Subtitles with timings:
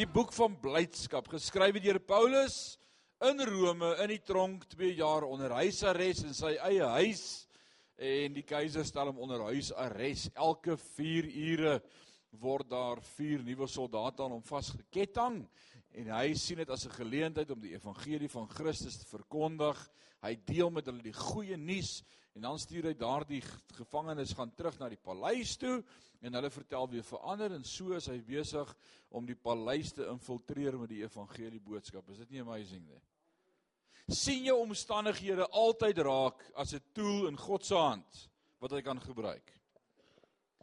[0.00, 2.78] Die boek van blydskap geskrywe deur Paulus
[3.28, 7.24] in Rome in die tronk 2 jaar onder huisarrest in sy eie huis
[8.00, 11.74] en die keiser stel hom onder huisarrest elke 4 ure
[12.40, 15.42] word daar vier nuwe soldate aan hom vasgeketting
[16.00, 19.76] en hy sien dit as 'n geleentheid om die evangelie van Christus te verkondig.
[20.22, 22.02] Hy deel met hulle die goeie nuus
[22.34, 23.42] en dan stuur hy daardie
[23.74, 25.82] gevangenes gaan terug na die paleis toe
[26.20, 28.76] en hulle vertel weer verander en so is hy besig
[29.10, 32.08] om die paleis te infiltreer met die evangelie boodskap.
[32.08, 33.00] Is dit nie amazing nie?
[34.10, 38.28] Sien jou omstandighede altyd raak as 'n tool in God se hand
[38.60, 39.52] wat hy kan gebruik.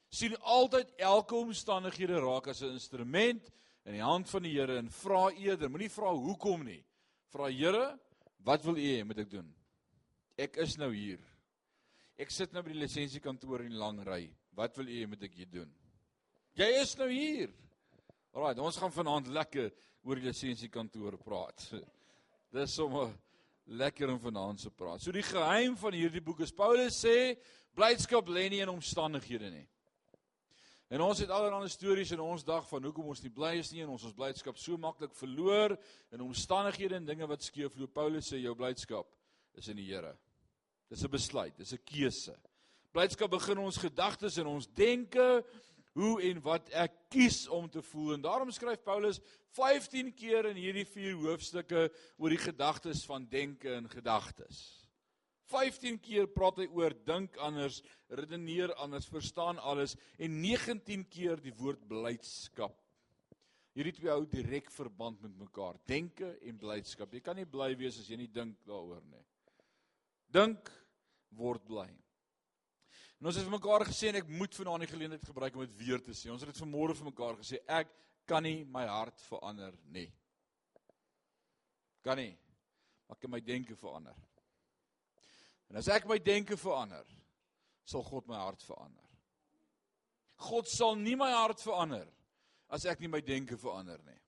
[0.10, 3.52] sien altyd elke omstandighede raak as 'n instrument
[3.86, 6.84] in die hand van die Here en vra eerder, moenie vra hoekom nie.
[7.32, 8.00] Vra Here,
[8.44, 9.56] wat wil U hê moet ek doen?
[10.38, 11.20] Ek is nou hier.
[12.18, 14.30] Ek sit nou by die lisensiekantoor in die lang ry.
[14.58, 15.72] Wat wil U hê moet ek hier doen?
[16.58, 17.54] Jy is nou hier.
[18.34, 19.72] Alraai, ons gaan vanaand lekker
[20.04, 21.70] oor die lisensiekantoor praat.
[22.54, 23.12] Dis sommer
[23.68, 25.02] lekker om vanaand se praat.
[25.04, 27.36] So die geheim van hierdie boek is Paulus sê
[27.76, 29.66] blydskap lê nie in omstandighede nie.
[30.88, 33.84] En ons het allerlei stories in ons dag van hoekom ons nie bly is nie
[33.84, 35.76] en ons ons blydskap so maklik verloor
[36.16, 37.92] in omstandighede en dinge wat skeefloop.
[37.92, 39.10] Paulus sê jou blydskap
[39.60, 40.16] is in die Here.
[40.88, 42.36] Dis 'n besluit, dis 'n keuse.
[42.94, 45.44] Blydskap begin ons gedagtes en ons denke
[45.98, 48.14] hoe en wat ek kies om te voel.
[48.18, 49.20] En daarom skryf Paulus
[49.58, 54.60] 15 keer in hierdie vier hoofstukke oor die gedagtes van denke en gedagtes.
[55.48, 57.80] 15 keer praat hy oor dink anders,
[58.12, 62.76] redeneer anders, verstaan alles en 19 keer die woord blydskap.
[63.78, 67.14] Hierdie twee hou direk verband met mekaar, denke en blydskap.
[67.14, 69.24] Jy kan nie bly wees as jy nie dink daaroor nie.
[70.34, 70.70] Dink
[71.38, 71.88] word bly.
[73.18, 75.78] En ons het vir mekaar gesê en ek moet vanaand die geleentheid gebruik om dit
[75.80, 76.30] weer te sê.
[76.30, 77.90] Ons het dit vanmôre vir mekaar gesê, ek
[78.30, 80.10] kan nie my hart verander nie.
[82.06, 82.34] Kan nie.
[83.08, 84.20] Maar ek kan my denke verander.
[85.72, 87.08] En as ek my denke verander,
[87.88, 89.04] sal God my hart verander.
[90.48, 92.06] God sal nie my hart verander
[92.70, 94.20] as ek nie my denke verander nie.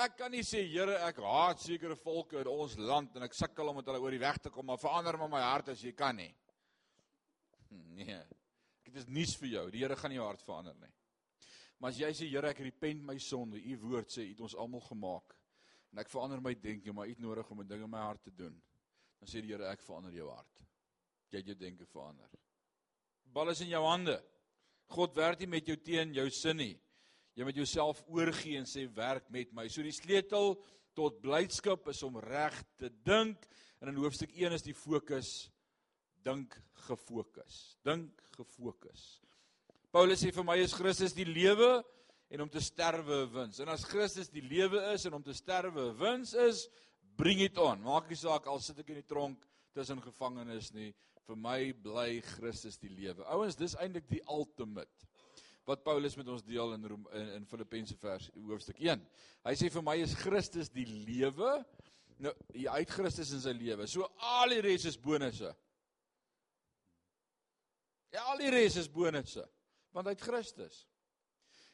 [0.00, 3.68] Ek kan nie sê Here, ek haat sekere volke in ons land en ek sukkel
[3.68, 5.92] om met hulle oor die weg te kom, maar verander maar my hart as jy
[5.92, 6.30] kan nie.
[7.70, 8.18] Nee.
[8.86, 9.66] Dit is nuus vir jou.
[9.70, 10.92] Die Here gaan nie jou hart verander nie.
[11.80, 13.60] Maar as jy sê Here, ek repent my sonde.
[13.60, 15.36] U woord sê U het ons almal gemaak.
[15.90, 18.22] En ek verander my denke, maar U het nodig om 'n ding in my hart
[18.22, 18.60] te doen.
[19.20, 20.60] Dan sê die Here, ek verander jou hart.
[21.30, 22.28] Jy het jou denke verander.
[23.24, 24.22] Bal is in jou hande.
[24.90, 26.80] God werk nie met jou teen jou sin nie.
[27.36, 29.68] Jy moet jouself oorgee en sê werk met my.
[29.68, 30.56] So die sleutel
[30.98, 33.46] tot blydskap is om reg te dink.
[33.80, 35.50] En in hoofstuk 1 is die fokus
[36.24, 36.54] dink
[36.86, 37.78] gefokus.
[37.86, 39.20] Dink gefokus.
[39.90, 41.80] Paulus sê vir my is Christus die lewe
[42.30, 43.60] en om te sterwe 'n wins.
[43.60, 46.68] En as Christus die lewe is en om te sterwe 'n wins is,
[47.16, 47.82] bring dit aan.
[47.82, 49.44] Maak nie saak al sit ek in die tronk
[49.74, 50.94] tussen gevangenes nie.
[51.26, 53.24] Vir my bly Christus die lewe.
[53.24, 55.06] Ouens, dis eintlik die ultimate
[55.66, 59.02] wat Paulus met ons deel in Rome, in, in Filippense vers hoofstuk 1.
[59.44, 61.64] Hy sê vir my is Christus die lewe.
[62.18, 63.86] Nou, hy uit Christus in sy lewe.
[63.86, 65.54] So al die res is bonusse.
[68.10, 69.46] Ja, al die res is bonusse
[69.90, 70.84] want hy het Christus.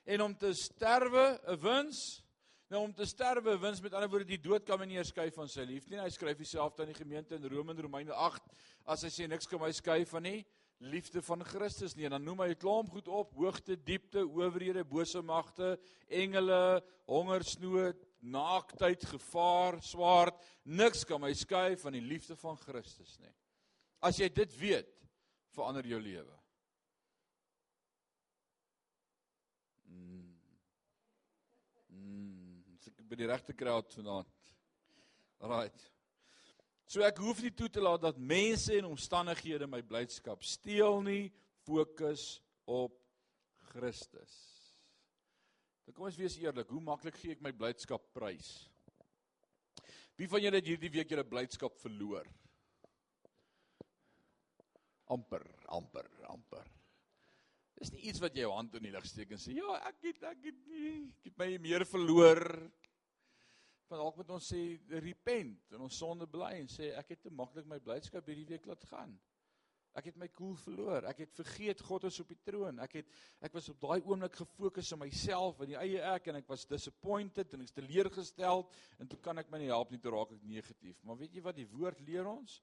[0.08, 2.22] En om te sterwe 'n wins.
[2.70, 5.30] Nou om te sterwe 'n wins met ander woorde die dood kan my nie skei
[5.30, 6.02] van sy liefde nie.
[6.02, 8.42] Hy skryf homself aan die gemeente in Rome in Romeine 8
[8.86, 10.46] as hy sê niks kan my skei van nie
[10.78, 12.04] liefde van Christus nie.
[12.04, 17.96] En dan noem hy 'n klomp goed op: hoogte, diepte, owerhede, bose magte, engele, hongersnood,
[18.20, 20.34] naaktheid, gevaar, swaard.
[20.64, 23.34] Niks kan my skei van die liefde van Christus nie.
[24.00, 25.05] As jy dit weet,
[25.56, 26.38] verander jou lewe.
[29.88, 30.32] Mm.
[31.96, 34.52] Mm, ek by die regte crowd vanaand.
[35.46, 35.86] Right.
[36.86, 41.32] So ek hoef nie toe te laat dat mense en omstandighede my blydskap steel nie,
[41.66, 42.94] fokus op
[43.72, 44.36] Christus.
[45.86, 48.48] Dan kom ons wees eerlik, hoe maklik gee ek my blydskap prys?
[50.16, 52.26] Wie van julle het hierdie week julle blydskap verloor?
[55.12, 56.66] Amper, amper, amper.
[57.76, 60.00] Dis nie iets wat jy jou hand in die lug steek en sê ja, ek
[60.08, 62.42] het ek het nie, ek het my meer verloor.
[63.86, 64.60] Want dalk moet ons sê
[65.04, 68.66] repent en ons sonde bely en sê ek het te maklik my blydskap hierdie week
[68.66, 69.12] laat gaan.
[69.96, 71.06] Ek het my koel cool verloor.
[71.08, 72.80] Ek het vergeet God is op die troon.
[72.84, 73.12] Ek het
[73.46, 76.66] ek was op daai oomblik gefokus op myself en die eie ek en ek was
[76.68, 78.66] disappointed en ek's teleurgestel
[79.00, 80.98] en toe kan ek my nie help nie toe raak ek negatief.
[81.04, 82.58] Maar weet jy wat die woord leer ons?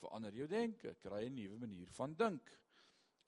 [0.00, 2.58] Verander jou denke, kry 'n nuwe manier van dink.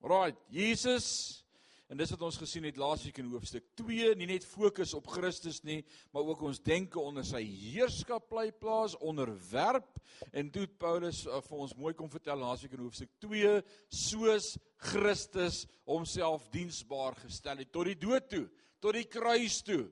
[0.00, 1.44] Right, Jesus
[1.88, 5.62] En dis wat ons gesien het laasweek in hoofstuk 2, nie net fokus op Christus
[5.64, 5.78] nie,
[6.12, 9.96] maar ook ons denke onder sy heerskap bly plaas, onderwerp.
[10.36, 13.54] En toe Paulus uh, vir ons mooi kom vertel laasweek in hoofstuk 2,
[13.88, 14.50] soos
[14.90, 18.44] Christus homself diensbaar gestel het tot die dood toe,
[18.84, 19.86] tot die kruis toe.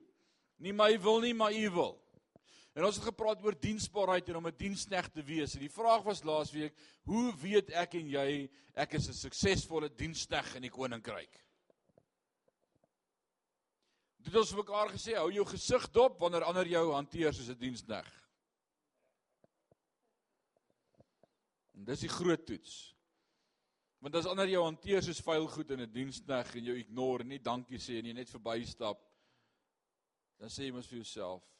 [0.61, 1.97] Nie my wil nie, maar u wil.
[2.77, 5.55] En ons het gepraat oor diensbaarheid en om 'n diensknegt te wees.
[5.55, 10.55] En die vraag was laasweek, hoe weet ek en jy ek is 'n suksesvolle diensknegt
[10.55, 11.43] in die koninkryk?
[14.17, 18.23] Dit ons mekaar gesê, hou jou gesig dop wanneer ander jou hanteer soos 'n diensneg.
[21.73, 22.95] En dis die groot toets.
[23.99, 27.27] Want as ander jou hanteer soos vuil goed in 'n diensneg en jou ignore en
[27.27, 29.01] nie dankie sê en jy net verbystap,
[30.37, 31.56] dan sê jy mos vir jouself,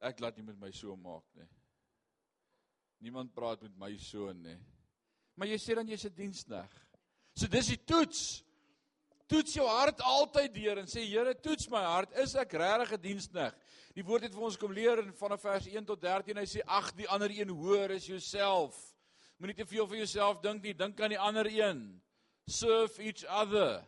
[0.00, 1.48] ek laat nie met my so maak nie.
[3.00, 4.58] Niemand praat met my so nie.
[5.36, 6.70] Maar jy sê dan jy's 'n diensneg.
[7.34, 8.44] So dis die toets
[9.30, 13.02] toets jou hart altyd deur en sê Here, toets my hart, is ek regtig 'n
[13.02, 13.54] dienskneg?
[13.94, 16.36] Die woord het vir ons kom leer in vanaf vers 1 tot 13.
[16.36, 18.76] Hy sê ag, die ander een hoor is jouself.
[19.38, 22.02] Moenie te veel van jouself dink nie, dink aan die ander een.
[22.46, 23.84] Serve each other.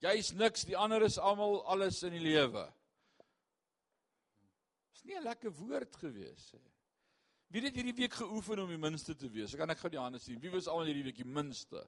[0.00, 2.72] Jy's niks, die ander is almal alles in die lewe.
[5.04, 6.72] Nie 'n lekker woord gewees nie.
[7.52, 9.52] Wie het hierdie week geoefen om die minste te wees?
[9.54, 10.40] Ek kan ek gou die hande sien.
[10.40, 11.84] Wie was almal hierdie week die minste?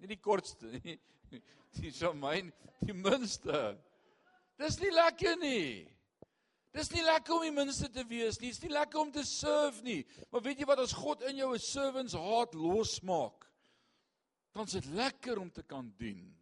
[0.00, 0.98] Nie die kortste nie.
[1.80, 2.50] Die so myn
[2.84, 3.78] die minste.
[4.60, 5.88] Dis nie lekker nie.
[6.76, 8.50] Dis nie lekker om die minste te wees nie.
[8.52, 10.02] Dis nie lekker om te serve nie.
[10.28, 13.48] Maar weet jy wat as God in jou 'n servants hart losmaak?
[14.52, 16.36] Dan is dit lekker om te kan dien.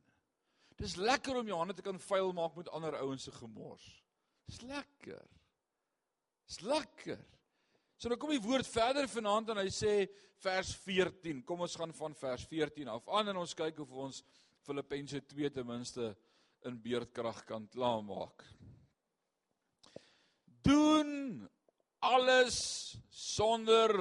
[0.77, 4.03] Dis lekker om jou hande te kan vuil maak met ander ouens se gemors.
[4.47, 5.29] Dis lekker.
[6.51, 7.21] Dis lekker.
[7.95, 9.93] So dan kom die woord verder vanaand en hy sê
[10.43, 11.45] vers 14.
[11.47, 14.19] Kom ons gaan van vers 14 af aan en ons kyk of ons
[14.67, 16.09] Filippense 2 ten minste
[16.67, 18.43] in beerdkrag kan klaarmaak.
[20.67, 21.47] Doen
[22.03, 22.59] alles
[23.15, 23.95] sonder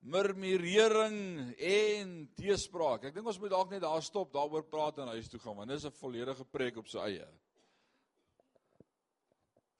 [0.00, 3.04] murmurering en teespraak.
[3.10, 5.76] Ek dink ons moet dalk net daar stop, daaroor praat en huis toe gaan want
[5.76, 7.28] dis 'n volledige preek op sy eie.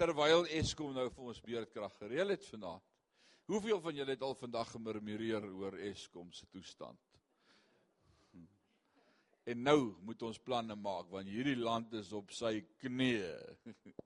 [0.00, 2.84] Terwyl Eskom nou vir ons beerdkrag gereël het vanaand.
[3.52, 7.00] Hoeveel van julle het al vandag gemurmureer oor Eskom se toestand?
[8.32, 8.46] Hm.
[9.52, 9.76] En nou
[10.08, 13.34] moet ons planne maak want hierdie land is op sy knieë.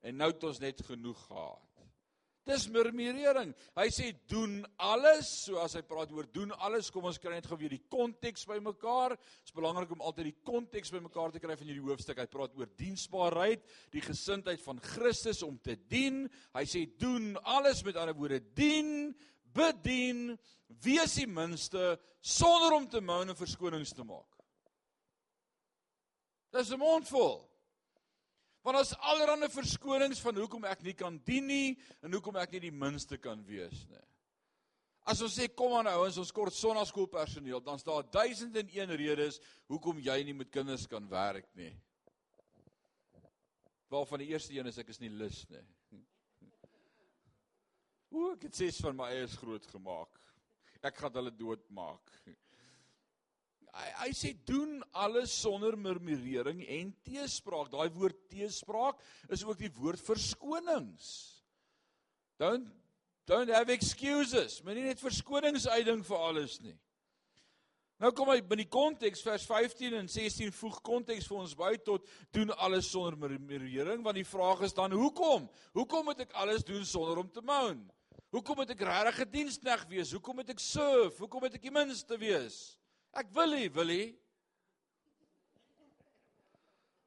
[0.00, 1.69] En nou het ons net genoeg gehad.
[2.48, 3.52] Dis murmurering.
[3.76, 7.48] Hy sê doen alles, so as hy praat oor doen alles, kom ons kry net
[7.48, 9.14] gou weer die konteks bymekaar.
[9.18, 12.22] Dit is belangrik om altyd die konteks bymekaar te kry van hierdie hoofstuk.
[12.22, 16.24] Hy praat oor diensbaarheid, die gesindheid van Christus om te dien.
[16.56, 19.12] Hy sê doen alles met ander woorde dien,
[19.52, 20.38] bedien,
[20.80, 24.28] wees die minste sonder om te moan en verskonings te maak.
[26.50, 27.49] Dis 'n mondvol.
[28.62, 31.68] Want daar's allerlei verskonings van hoekom ek nie kan dien nie
[32.04, 34.04] en hoekom ek nie die minste kan wees nie.
[35.08, 39.40] As ons sê kom aan ouens, ons kort sonnaskoolpersoneel, dan staan daar 1001 redes
[39.72, 41.72] hoekom jy nie met kinders kan werk nie.
[43.90, 45.64] Waarvan die eerste een is ek is nie lus nie.
[48.10, 50.20] Hoe ek het ses van my eies groot gemaak.
[50.84, 52.12] Ek gaan hulle doodmaak.
[53.70, 57.70] Hy, hy sê doen alles sonder murmurering en teespraak.
[57.72, 59.00] Daai woord teespraak
[59.30, 61.10] is ook die woord verskonings.
[62.40, 62.68] Don't
[63.30, 64.58] don't have excuses.
[64.66, 66.74] Moenie net verskonings uitding vir alles nie.
[68.00, 71.74] Nou kom hy binne die konteks vers 15 en 16 voeg konteks vir ons by
[71.84, 75.44] tot doen alles sonder murmurering want die vraag is dan hoekom?
[75.76, 77.84] Hoekom moet ek alles doen sonder om te moan?
[78.32, 80.12] Hoekom moet ek regtig 'n dienskneg wees?
[80.16, 81.18] Hoekom moet ek serve?
[81.18, 82.79] Hoekom moet ek die minste wees?
[83.18, 84.06] Ek wil nie, wil nie.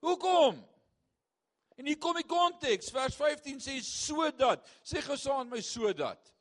[0.03, 0.59] Hoekom?
[1.79, 2.91] En hier kom die konteks.
[2.93, 4.65] Vers 15 sê sodat.
[4.85, 6.33] Sê gou saam met my sodat.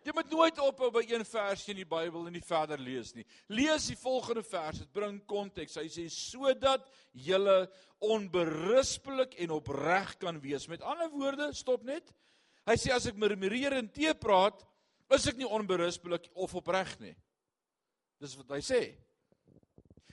[0.00, 3.26] Jy moet nooit ophou by een versie in die Bybel en nie verder lees nie.
[3.52, 4.80] Lees die volgende vers.
[4.80, 5.76] Dit bring konteks.
[5.76, 7.66] Hy sê sodat julle
[8.00, 10.64] onberispelik en opreg kan wees.
[10.72, 12.14] Met ander woorde, stop net.
[12.68, 14.64] Hy sê as ek murmureer en te praat,
[15.12, 17.16] is ek nie onberispelik of opreg nie.
[18.20, 18.80] Dis wat hy sê.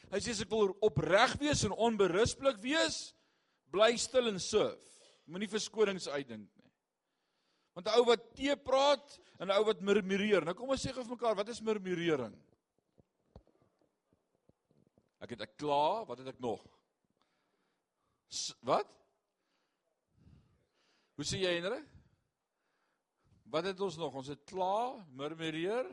[0.07, 3.11] Hy sê as ek wil opreg wees en onberispelik wees,
[3.73, 4.79] bly stil en serve.
[5.27, 6.71] Moenie verskonings uitdink nie.
[7.75, 10.45] Want 'n ou wat te praat en 'n ou wat murmureer.
[10.45, 12.33] Nou kom ons sê gou vir mekaar, wat is murmurering?
[15.19, 16.63] Ek het ek klaar, wat het ek nog?
[18.29, 18.87] S wat?
[21.17, 21.83] Hoe sê jy Henry?
[23.45, 24.13] Wat het ons nog?
[24.13, 25.87] Ons het klaar, murmureer.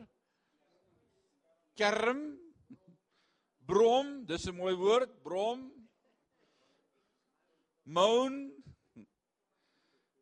[1.75, 2.39] Kerm.
[3.65, 5.71] Brom, dis 'n mooi woord, brom.
[7.83, 8.53] Moan.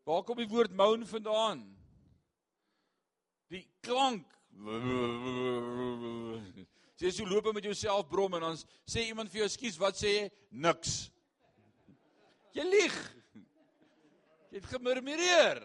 [0.04, 1.64] Waar kom die woord moan vandaan?
[3.48, 4.28] Die klank.
[7.00, 9.96] Sê jy so loop met jouself brom en dan sê iemand vir jou ekskuus, wat
[10.00, 10.26] sê jy?
[10.52, 11.12] Niks.
[12.54, 12.98] Jy lieg.
[14.52, 15.64] Jy het gemurmureer.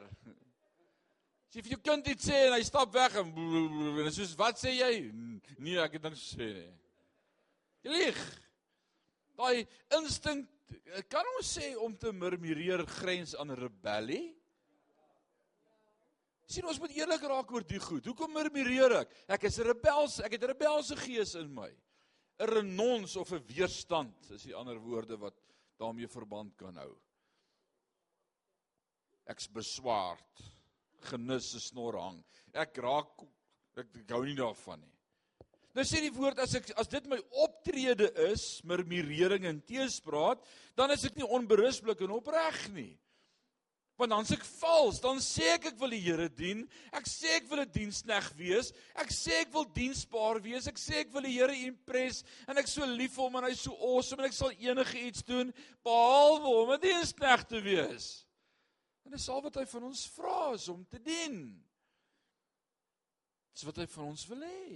[1.49, 3.31] As jy vir jou kind iets sê en hy stap weg en
[4.05, 4.91] en soos wat sê jy?
[5.57, 6.73] Nee, ek het niks gesê nie.
[7.87, 8.19] Jy lieg.
[9.39, 9.63] Daai
[9.97, 10.51] instink
[11.09, 14.27] kan ons sê om te murmureer grens aan rebellie?
[16.53, 18.05] Sien ons moet eerlik raak oor die goed.
[18.05, 19.17] Hoekom murmureer ek?
[19.29, 21.73] Ek is 'n rebels, ek het 'n rebelse gees in my.
[22.41, 25.41] 'n Renons of 'n weerstand is die ander woorde wat
[25.79, 26.93] daarmee verband kan hou.
[29.27, 30.58] Ek's beswaard.
[31.11, 32.25] Genis 'n snor hang.
[32.55, 33.23] Ek raak
[33.77, 34.95] ek, ek hou nie daarvan nie.
[35.75, 40.41] Nou sê die woord as ek as dit my optrede is, murmurering en teespraat,
[40.75, 42.99] dan is ek nie onberusblik en opreg nie.
[43.99, 46.61] Want dan sê ek vals, dan sê ek ek wil die Here dien.
[46.95, 48.73] Ek sê ek wil 'n dienskneg wees.
[48.95, 50.69] Ek sê ek wil diensbaar wees.
[50.69, 53.61] Ek sê ek wil die Here impress en ek so lief vir hom en hy's
[53.67, 55.53] so awesome en ek sal enige iets doen
[55.83, 58.25] behalwe om 'n dienskneg te wees.
[59.09, 61.39] En dis al wat hy van ons vra is om te dien.
[63.57, 64.73] Dis wat hy van ons wil hê.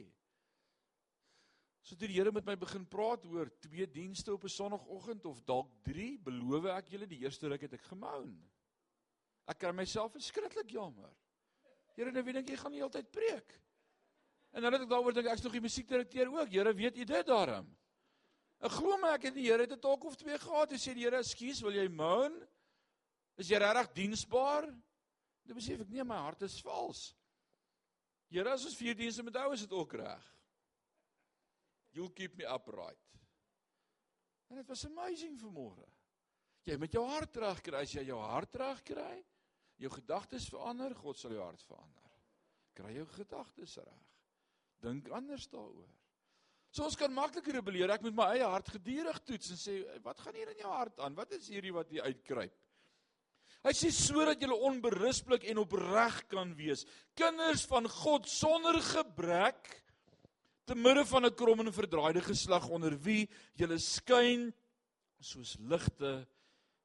[1.84, 5.42] So toe die Here met my begin praat oor twee dienste op 'n sonoggend of
[5.44, 8.32] dalk 3, beloof ek julle die eerste ruk het ek gemoun.
[9.46, 11.12] Ek kry myself verskriklik jammer.
[11.94, 13.60] Here, nou weet ek jy gaan die hele tyd preek.
[14.52, 16.48] En dan het ek daaroor dink ek's nog die musiekdirekteur ook.
[16.48, 17.68] Here, weet u dit daarom?
[18.60, 20.70] Ek glo my ek het die Here dit dalk of twee gehad.
[20.70, 22.48] Hy sê die Here, "Ekskuus, wil jy moan?
[23.36, 24.68] Is jy regtig diensbaar?"
[25.42, 27.10] Dan besef ek nee, my hart is vals.
[28.32, 30.28] Here, as ons vier dienste met hou, is dit ook reg.
[31.92, 33.18] You'll keep me upright.
[34.48, 35.88] En dit was amazing vanmôre.
[36.64, 39.16] Jy met jou hart terugkry, as jy jou hart terugkry,
[39.82, 42.14] jou gedagtes verander, God sal jou hart verander.
[42.78, 44.08] Kry jou gedagtes reg.
[44.82, 45.90] Dink anders daaroor.
[46.72, 47.92] So ons kan maklik rebelleer.
[47.92, 49.74] Ek moet my eie hart gedurig toets en sê,
[50.04, 51.16] wat gaan hier in jou hart aan?
[51.18, 52.54] Wat is hierdie wat hier uitkruip?
[53.62, 56.82] Hy sê sodat jy onberusblik en opreg kan wees.
[57.14, 59.70] Kinders van God sonder gebrek
[60.66, 64.52] te midde van 'n krom en verdraaide geslag onder wie jy skyn
[65.20, 66.26] soos ligte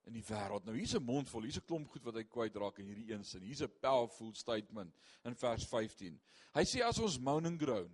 [0.07, 0.65] in die wêreld.
[0.65, 3.23] Nou hier's 'n mond vol, hier's 'n klomp goed wat hy kwytraak in hierdie een
[3.23, 3.41] sin.
[3.41, 4.93] Hier's 'n powerful statement
[5.25, 6.19] in vers 15.
[6.53, 7.91] Hy sê as ons moan and groan,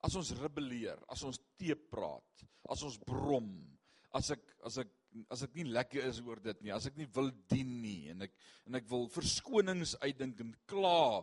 [0.00, 3.73] as ons rebelleer, as ons teepraat, as ons brom,
[4.14, 4.90] as ek as ek
[5.30, 8.26] as ek nie lekker is oor dit nie, as ek nie wil dien nie en
[8.26, 8.34] ek
[8.66, 11.22] en ek wil verskonings uitdink en kla.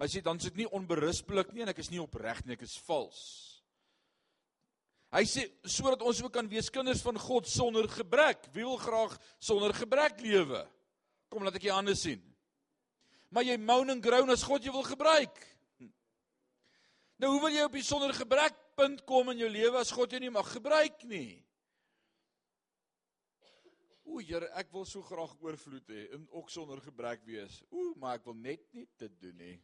[0.00, 2.64] Hy sê dan is ek nie onberusblik nie en ek is nie opreg nie, ek
[2.66, 3.20] is vals.
[5.10, 8.46] Hy sê sodat ons ook kan wees kinders van God sonder gebrek.
[8.54, 10.62] Wie wil graag sonder gebrek lewe?
[11.30, 12.22] Kom laat ek jou hande sien.
[13.34, 15.34] Maar jy moan en groan as God jou wil gebruik.
[17.20, 20.14] Nou hoe wil jy op die sonder gebrek punt kom in jou lewe as God
[20.14, 21.42] jou nie mag gebruik nie?
[24.10, 27.60] O Here, ek wil so graag oorvloed hê en ook sonder gebrek wees.
[27.70, 29.56] O, maar ek wil net nie dit doen nie.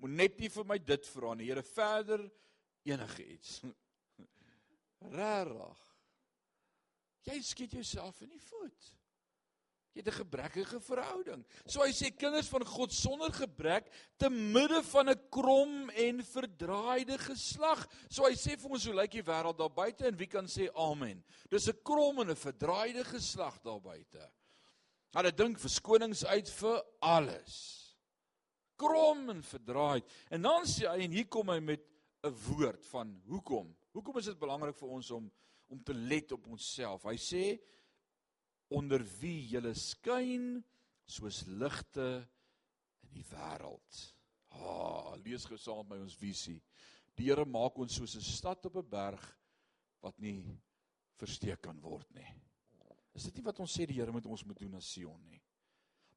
[0.00, 1.48] Moet net nie vir my dit vra nie.
[1.50, 2.24] Here, verder
[2.88, 3.60] enige iets.
[5.16, 5.82] Rarig.
[7.26, 8.95] Jy skiet jouself in die voet.
[9.96, 11.44] Jy het 'n gebrekkige verhouding.
[11.64, 13.88] So hy sê kinders van God sonder gebrek
[14.18, 17.88] te midde van 'n krom en verdraaide geslag.
[18.10, 20.68] So hy sê vir ons hoe lyk die wêreld daar buite en wie kan sê
[20.74, 21.24] amen.
[21.48, 24.30] Dis 'n krom en 'n verdraaide geslag daar buite.
[25.12, 27.96] Hulle dink verskonings uit vir alles.
[28.76, 30.04] Krom en verdraaid.
[30.30, 31.80] En dan sê hy en hier kom hy met
[32.22, 33.74] 'n woord van hoekom?
[33.92, 35.32] Hoekom is dit belangrik vir ons om
[35.68, 37.02] om te let op onsself?
[37.02, 37.58] Hy sê
[38.68, 40.64] onder wie jy skyn
[41.06, 42.26] soos ligte
[43.04, 44.00] in die wêreld.
[44.56, 46.60] Ha, ah, lees gesaam met my ons visie.
[47.16, 49.22] Die Here maak ons soos 'n stad op 'n berg
[50.02, 50.42] wat nie
[51.18, 52.28] versteek kan word nie.
[53.14, 55.40] Is dit nie wat ons sê die Here moet ons moet doen as Sion nie?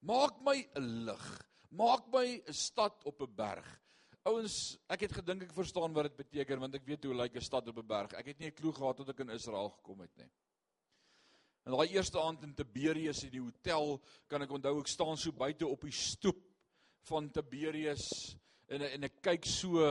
[0.02, 1.28] Maak my 'n lig.
[1.72, 3.80] Maak my 'n stad op 'n berg.
[4.26, 7.42] Ouens, ek het gedink ek verstaan wat dit beteken want ek weet hoe lyk 'n
[7.42, 8.14] stad op 'n berg.
[8.14, 10.30] Ek het nie 'n klou gehad tot ek in Israel gekom het nie.
[11.70, 15.30] En daai eerste aand in Tiberius in die hotel, kan ek onthou ek staan so
[15.38, 16.40] buite op die stoep
[17.06, 18.08] van Tiberius
[18.74, 19.84] en en ek kyk so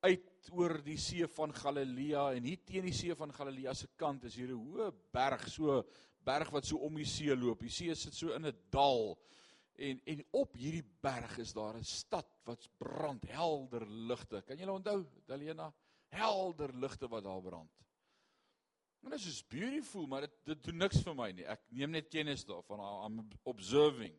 [0.00, 4.24] uit oor die see van Galilea en hier teen die see van Galilea se kant
[4.30, 5.82] is hier 'n hoë berg, so
[6.24, 7.60] berg wat so om die see loop.
[7.60, 9.18] Die see sit so in 'n dal.
[9.76, 14.40] En en op hierdie berg is daar 'n stad wat brand, helder ligte.
[14.40, 15.70] Kan julle onthou, Dalena?
[16.08, 17.70] Helder ligte wat daar brand.
[19.00, 21.46] En dit is beautiful, maar dit dit doen niks vir my nie.
[21.48, 22.82] Ek neem net kennis daarvan.
[23.06, 24.12] I'm observing.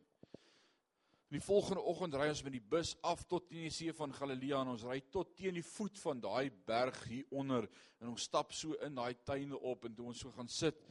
[1.32, 4.58] Die volgende oggend ry ons met die bus af tot teen die see van Galilea
[4.60, 7.64] en ons ry tot teen die voet van daai berg hier onder
[8.02, 10.82] en ons stap so in daai tuine op en toe ons so gaan sit,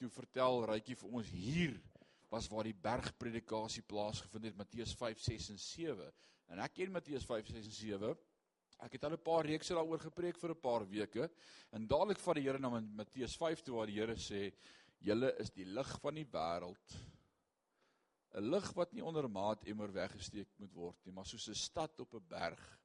[0.00, 1.76] toe vertel Rykie vir ons hier
[2.32, 6.08] was waar die bergpredikasie plaasgevind het Matteus 5 6 en 7.
[6.54, 8.14] En ek ken Matteus 5 6 en 7.
[8.80, 11.30] Ek het al 'n paar reekse daaroor gepreek vir 'n paar weke.
[11.72, 14.52] En dadelik van die Here na Matteus 5 toe waar die Here sê:
[14.98, 16.96] "Julle is die lig van die wêreld."
[18.34, 22.00] 'n Lig wat nie onder maat emmer weggesteek moet word nie, maar soos 'n stad
[22.00, 22.78] op 'n berg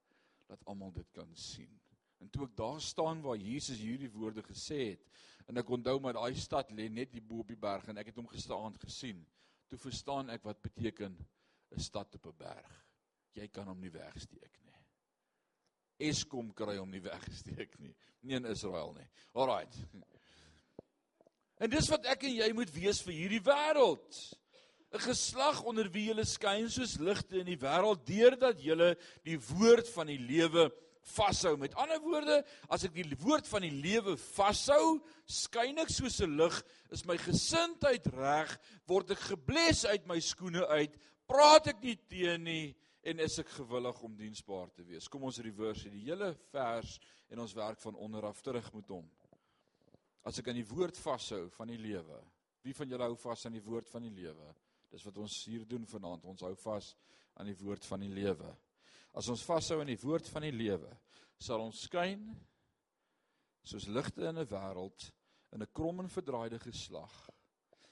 [0.47, 1.79] dat almal dit kan sien.
[2.19, 5.05] En toe ek daar staan waar Jesus hierdie woorde gesê het,
[5.47, 8.07] en ek onthou maar daai stad lê net hier bo op die berg en ek
[8.11, 9.25] het hom gisterand gesien.
[9.69, 11.17] Toe verstaan ek wat beteken
[11.71, 12.85] 'n stad op 'n berg.
[13.33, 14.74] Jy kan hom nie wegsteek nie.
[15.99, 17.93] Eskom kry hom nie weggesteek nie.
[18.25, 19.07] Nie in Israel nie.
[19.33, 19.77] Alraight.
[21.61, 24.23] En dis wat ek en jy moet wees vir hierdie wêreld.
[24.95, 29.87] 'n Geslag onder wie jy skyn soos ligte in die wêreld deurdat jy die woord
[29.91, 30.71] van die lewe
[31.15, 31.57] vashou.
[31.57, 36.37] Met ander woorde, as ek die woord van die lewe vashou, skyn ek soos 'n
[36.37, 40.95] lig, is my gesindheid reg, word ek gebles uit my skoene uit,
[41.27, 42.75] praat ek nie teen nie
[43.05, 45.07] en is ek gewillig om diensbaar te wees.
[45.11, 46.95] Kom ons reverse die hele vers
[47.29, 49.05] en ons werk van onder af terug met hom.
[50.25, 52.17] As ek aan die woord vashou van die lewe.
[52.65, 54.47] Wie van julle hou vas aan die woord van die lewe?
[54.89, 56.25] Dis wat ons hier doen vanaand.
[56.25, 56.95] Ons hou vas
[57.37, 58.49] aan die woord van die lewe.
[59.13, 60.89] As ons vashou aan die woord van die lewe,
[61.37, 62.25] sal ons skyn
[63.65, 65.11] soos ligte in 'n wêreld
[65.53, 67.29] in 'n krom en verdraaide geslag.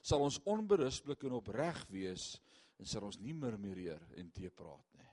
[0.00, 2.40] Sal ons onberusblik en opreg wees
[2.78, 5.03] en sal ons nie murmureer en teepraat nie.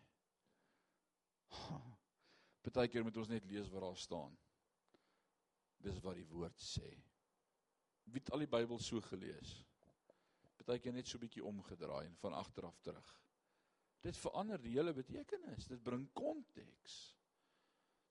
[2.65, 4.35] Partykeer moet ons net lees wat daar staan.
[5.81, 6.89] Dis wat die woord sê.
[8.11, 9.55] Wie het al die Bybel so gelees?
[10.61, 13.15] Partykeer net so bietjie omgedraai en van agter af terug.
[14.01, 15.67] Dit verander die hele betekenis.
[15.69, 16.99] Dit bring konteks.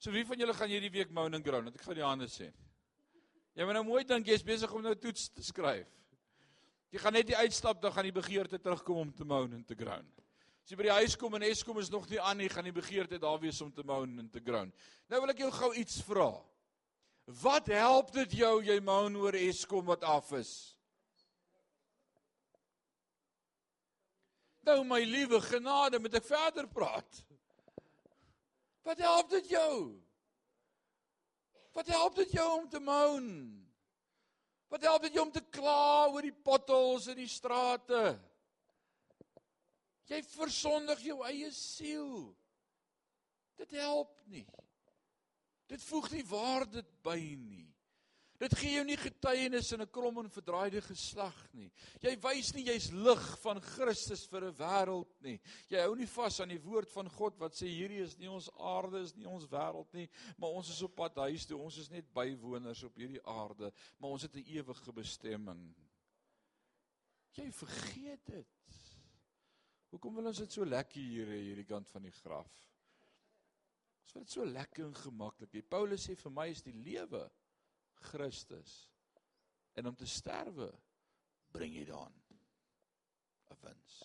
[0.00, 1.66] So wie van julle gaan hierdie week moan and groan?
[1.66, 2.54] Want ek gaan die hande sien.
[3.58, 5.90] Jy moet nou mooi dink jy's besig om nou toets te skryf.
[6.90, 9.76] Jy gaan net die uitstap dan gaan die begeerte terugkom om te moan en te
[9.78, 10.06] groan.
[10.70, 12.70] As jy by die huis kom en Eskom is nog nie aan nie, gaan die
[12.70, 14.68] begeerte daar wees om te moan en te groan.
[15.10, 16.28] Nou wil ek jou gou iets vra.
[17.40, 20.52] Wat help dit jou jy moan oor Eskom wat af is?
[24.70, 27.18] Nou my liewe genade, moet ek verder praat?
[28.86, 29.74] Wat help dit jou?
[31.74, 33.30] Wat help dit jou om te moan?
[34.70, 38.20] Wat help dit jou om te kla oor die potholes in die strate?
[40.10, 42.30] Jy versondig jou eie siel.
[43.60, 44.46] Dit help nie.
[45.70, 47.68] Dit voeg nie waarde by nie.
[48.40, 51.70] Dit gee jou nie getuienis in 'n krom en verdraaide geslag nie.
[52.00, 55.38] Jy wys nie jy's lig van Christus vir 'n wêreld nie.
[55.68, 58.48] Jy hou nie vas aan die woord van God wat sê hierdie is nie ons
[58.56, 61.58] aarde is nie ons wêreld nie, maar ons is op pad huis toe.
[61.58, 65.74] Ons is net bywoners op hierdie aarde, maar ons het 'n ewige bestemming.
[67.36, 68.46] Jy vergeet dit.
[69.90, 72.52] Hoekom wil ons dit so lekker hier hê hierdie kant van die graf?
[74.04, 75.62] Ons wil dit so lekker en gemaklik hê.
[75.66, 77.24] Paulus sê vir my is die lewe
[78.10, 78.76] Christus.
[79.78, 80.70] En om te sterwe
[81.54, 82.14] bring jy dan
[83.50, 83.96] 'n wins.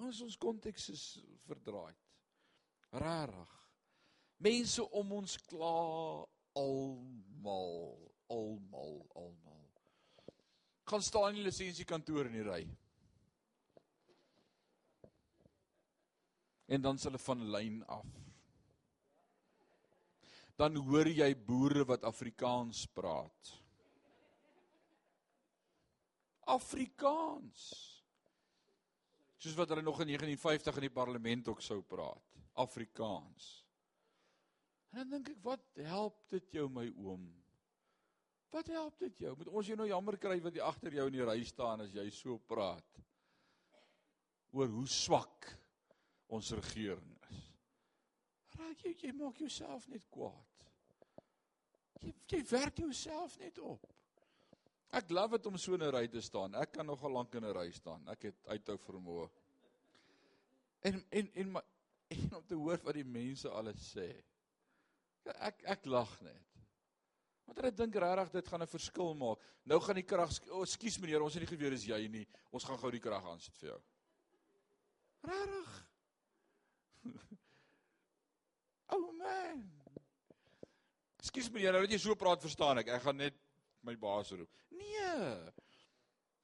[0.00, 1.04] Ons ons konteks is
[1.46, 2.00] verdraaid.
[3.04, 3.52] Rarig.
[4.42, 9.60] Mense om ons kla almal, almal, almal.
[10.84, 12.62] Gaan staan in die lisensiekantoor in die ry.
[16.66, 18.24] En dan s' hulle van lyn af
[20.56, 23.50] dan hoor jy boere wat Afrikaans praat.
[26.54, 27.62] Afrikaans.
[29.40, 32.38] Soos wat hulle nog in 1950 in die parlement ook sou praat.
[32.62, 33.48] Afrikaans.
[34.92, 37.26] En dan dink ek, wat help dit jou my oom?
[38.54, 39.32] Wat help dit jou?
[39.34, 41.96] Moet ons jou nou jammer kry wat hier agter jou in die ry staan as
[41.96, 43.02] jy so praat?
[44.54, 45.50] Oor hoe swak
[46.28, 47.14] ons regering
[48.74, 50.66] raak jy jy maak jouself net kwaad.
[52.02, 53.86] Jy jy werk jouself net op.
[54.94, 56.54] Ek love dit om so in 'n ry te staan.
[56.54, 58.08] Ek kan nogal lank in 'n ry staan.
[58.08, 59.28] Ek het uithou vermoë.
[60.82, 61.64] En en en maar
[62.08, 64.22] en om te hoor wat die mense alles sê.
[65.24, 66.42] Ek ek lag net.
[67.46, 69.38] Want hulle dink regtig dit gaan 'n verskil maak.
[69.64, 72.26] Nou gaan die krag, oh, skus meneer, ons het nie geweet dis jy nie.
[72.50, 73.82] Ons gaan gou die krag aansit vir jou.
[75.22, 75.93] Regtig?
[78.94, 79.64] oh man.
[81.24, 82.92] Skus meneer, nou dat jy so praat, verstaan ek.
[82.96, 83.36] Ek gaan net
[83.84, 84.50] my baas roep.
[84.76, 85.20] Nee.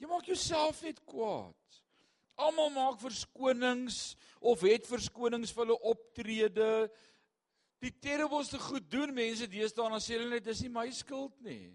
[0.00, 1.80] Jy maak jouself net kwaad.
[2.40, 6.70] Almal maak verskonings of het verskonings vir hulle optrede.
[7.84, 11.68] Die terribelste goed doen mense deesdae dan sê hulle net dis nie my skuld nie.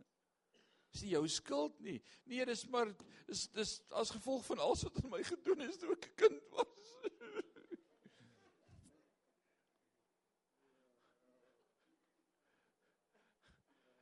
[0.92, 1.98] Dis nie jou skuld nie.
[2.24, 2.92] Nee, dis maar
[3.28, 6.46] dis dis as gevolg van alles wat aan my gedoen is toe ek 'n kind
[6.56, 6.86] was.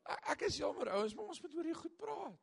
[0.04, 2.40] Ek- is jammer ouens, maar ons moet oor hier goed praat.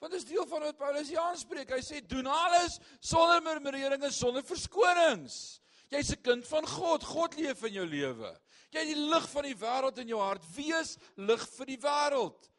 [0.00, 1.70] Want dis deel van wat Paulus hier aanspreek.
[1.70, 5.60] Hy sê doen alles sonder murmurering en sonder verskonings.
[5.90, 7.04] Jy's 'n kind van God.
[7.04, 8.40] God leef in jou lewe.
[8.70, 10.42] Jy het die lig van die wêreld in jou hart.
[10.54, 12.50] Wees lig vir die wêreld.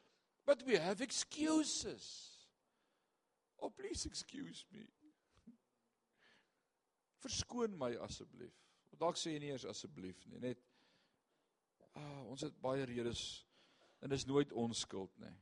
[0.45, 2.37] But we have excuses.
[3.57, 4.87] Oh please excuse me.
[7.21, 8.53] Verskoon my asseblief.
[9.01, 10.59] Dalk sê jy nie eers asseblief nie, net
[11.97, 13.45] ah, ons het baie redes
[14.01, 15.33] en dis nooit ons skuld nie.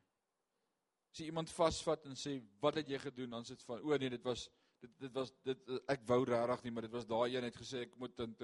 [1.09, 4.11] As jy iemand vasvat en sê wat het jy gedoen dan sit van o nee
[4.13, 4.47] dit was
[4.79, 7.87] dit dit was dit ek wou regtig nie maar dit was daai een het gesê
[7.87, 8.37] ek moet in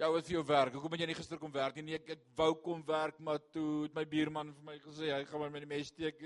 [0.00, 0.72] Ja, wat vir jou werk?
[0.74, 1.84] Hoekom het jy nie gister kom werk nie?
[1.90, 5.20] Nee, ek, ek wou kom werk, maar toe het my buurman vir my gesê hy
[5.28, 6.22] gaan my met die mes steek.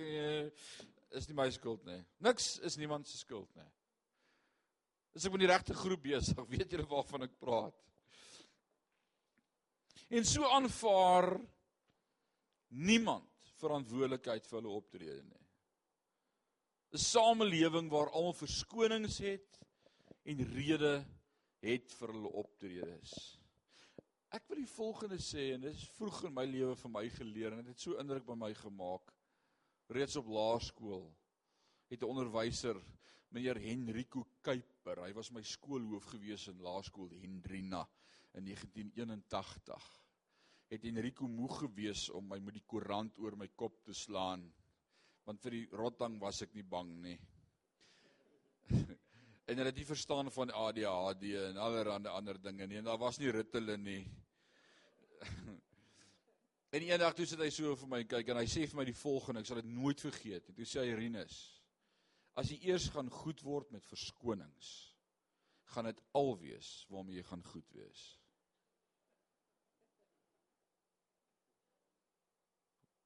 [1.18, 1.98] Is nie my skuld nie.
[2.24, 3.66] Niks is niemand se skuld nie.
[5.16, 6.40] Dis ek met die regte groep besig.
[6.54, 7.76] Weet julle waarvan ek praat?
[10.14, 11.32] En so aanvaar
[12.68, 15.44] niemand verantwoordelikheid vir hulle optrede nie.
[16.92, 19.58] 'n Samelewing waar almal verskonings het
[20.24, 21.04] en rede
[21.60, 23.12] het vir hulle optredes.
[24.34, 27.52] Ek wil die volgende sê en dit is vroeg in my lewe vir my geleer
[27.52, 29.12] en dit het so indruk by my gemaak.
[29.88, 31.06] Reeds op laerskool
[31.90, 32.80] het 'n onderwyser,
[33.30, 37.86] meneer Henrico Kuiper, hy was my skoolhoof gewees in laerskool Hendrina
[38.34, 40.05] in 1981.
[40.72, 44.42] Het Henrico moeg gewees om my met die koerant oor my kop te slaan.
[45.26, 47.18] Want vir die rottang was ek nie bang nie.
[49.46, 53.20] en hulle het nie verstaan van ADHD en allerlei ander dinge nie en daar was
[53.22, 54.02] nie Ritalin nie.
[56.74, 58.96] en eendag toe sit hy so vir my kyk en hy sê vir my die
[58.98, 60.56] volgende, ek sal dit nooit vergeet nie.
[60.58, 61.38] Toe sê hy Rinus,
[62.36, 64.74] as jy eers gaan goed word met verskonings,
[65.74, 68.06] gaan dit alwees waarmee jy gaan goed wees.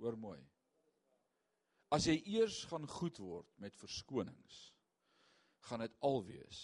[0.01, 0.41] Hoor mooi.
[1.93, 4.61] As jy eers gaan goed word met verskonings,
[5.69, 6.61] gaan dit alwees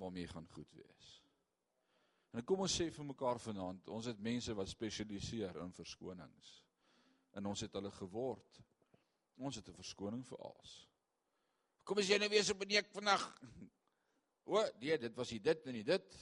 [0.00, 1.10] waarmee jy gaan goed wees.
[2.34, 6.50] En kom ons sê vir mekaar vanaand, ons het mense wat spesialiseer in verskonings.
[7.38, 8.60] En ons het hulle geword.
[9.40, 10.72] Ons het 'n verskoning vir alles.
[11.84, 13.24] Kom as jy nou weer so beneek vandag.
[14.50, 16.14] O, nee, dit was nie dit en nie dit.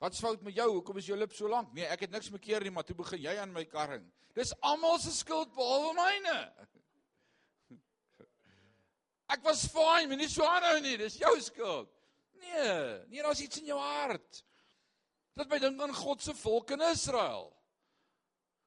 [0.00, 0.66] Wat's fout met jou?
[0.78, 1.74] Hoekom is jou lip so lank?
[1.76, 4.06] Nee, ek het niks mekeer nie, maar toe begin jy aan my karring.
[4.36, 6.36] Dis almal se skuld behalwe myne.
[9.34, 10.96] Ek was fyn, maar nie so aanhou nie.
[10.98, 11.92] Dis jou skuld.
[12.40, 12.72] Nee,
[13.10, 14.40] nee, daar's iets in jou hart.
[15.36, 17.50] Dit my dink aan God se volk in Israel.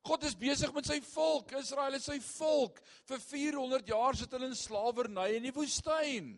[0.04, 1.52] God is besig met sy volk.
[1.58, 2.80] Israel is sy volk.
[3.10, 6.36] Vir 400 jaar sit hulle in slawerny in die woestyn.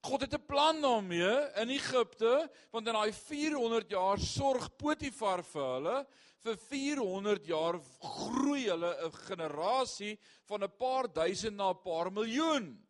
[0.00, 5.74] God het 'n plan daarmee in Egipte, want in daai 400 jaar sorg Potifar vir
[5.74, 6.06] hulle.
[6.40, 12.88] Vir 400 jaar groei hulle 'n generasie van 'n paar duisend na 'n paar miljoen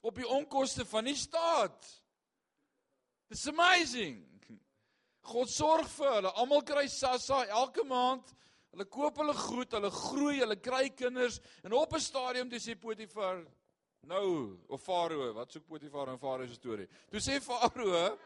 [0.00, 2.02] op die onkoste van die staat.
[3.30, 4.24] It's amazing.
[5.20, 6.32] God sorg vir hulle.
[6.32, 8.32] Almal kry sassa elke maand.
[8.72, 12.74] Hulle koop hulle goed, hulle groei, hulle kry kinders en op 'n stadium toe sê
[12.74, 13.44] Potifar
[14.06, 16.88] nou of Farao, wat soek Potifar in Farao se storie?
[17.10, 18.18] Toe sê Farao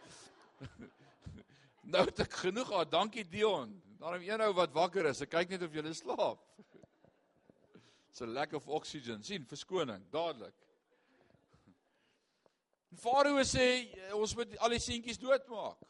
[1.93, 2.91] Nou het ek genoeg gehad.
[2.91, 3.73] Dankie Dion.
[3.99, 5.21] Daarom een ou wat wakker is.
[5.25, 6.43] Ek kyk net of jy slaap.
[8.23, 9.23] A lack of oxygen.
[9.25, 10.55] sien, verskoning dadelik.
[13.03, 15.81] Farao sê ons moet al die seentjies doodmaak.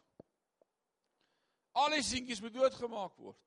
[1.72, 3.38] Al die seentjies moet doodgemaak word.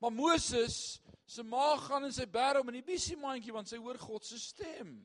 [0.00, 3.78] Maar Moses se ma gaan in sy berg om in die bissie mandjie want sy
[3.80, 4.96] hoor God se stem.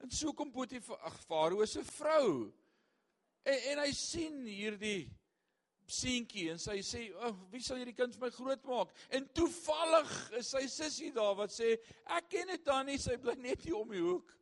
[0.00, 2.50] En so kom Potifar, ag Farao se vrou.
[3.44, 5.08] En en hy sien hierdie
[5.90, 10.32] seentjie en sy sê, "Ag, oh, wie sal hierdie kind vir my grootmaak?" En toevallig
[10.38, 13.76] is sy sussie daar wat sê, "Ek ken dit dan nie, sy bly net hier
[13.76, 14.32] om die hoek.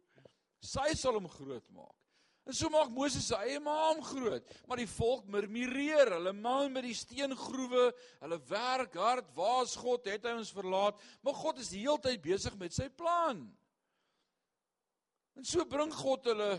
[0.60, 1.94] Sy sal hom grootmaak."
[2.48, 6.14] En so maak Moses sy eie naam groot, maar die volk murmureer.
[6.14, 7.92] Hulle moan met die steengroewe.
[8.20, 9.28] Hulle werk hard.
[9.36, 10.06] Waar's God?
[10.08, 10.96] Het hy ons verlaat?
[11.22, 13.42] Maar God is die hele tyd besig met sy plan.
[15.38, 16.50] En so bring God hulle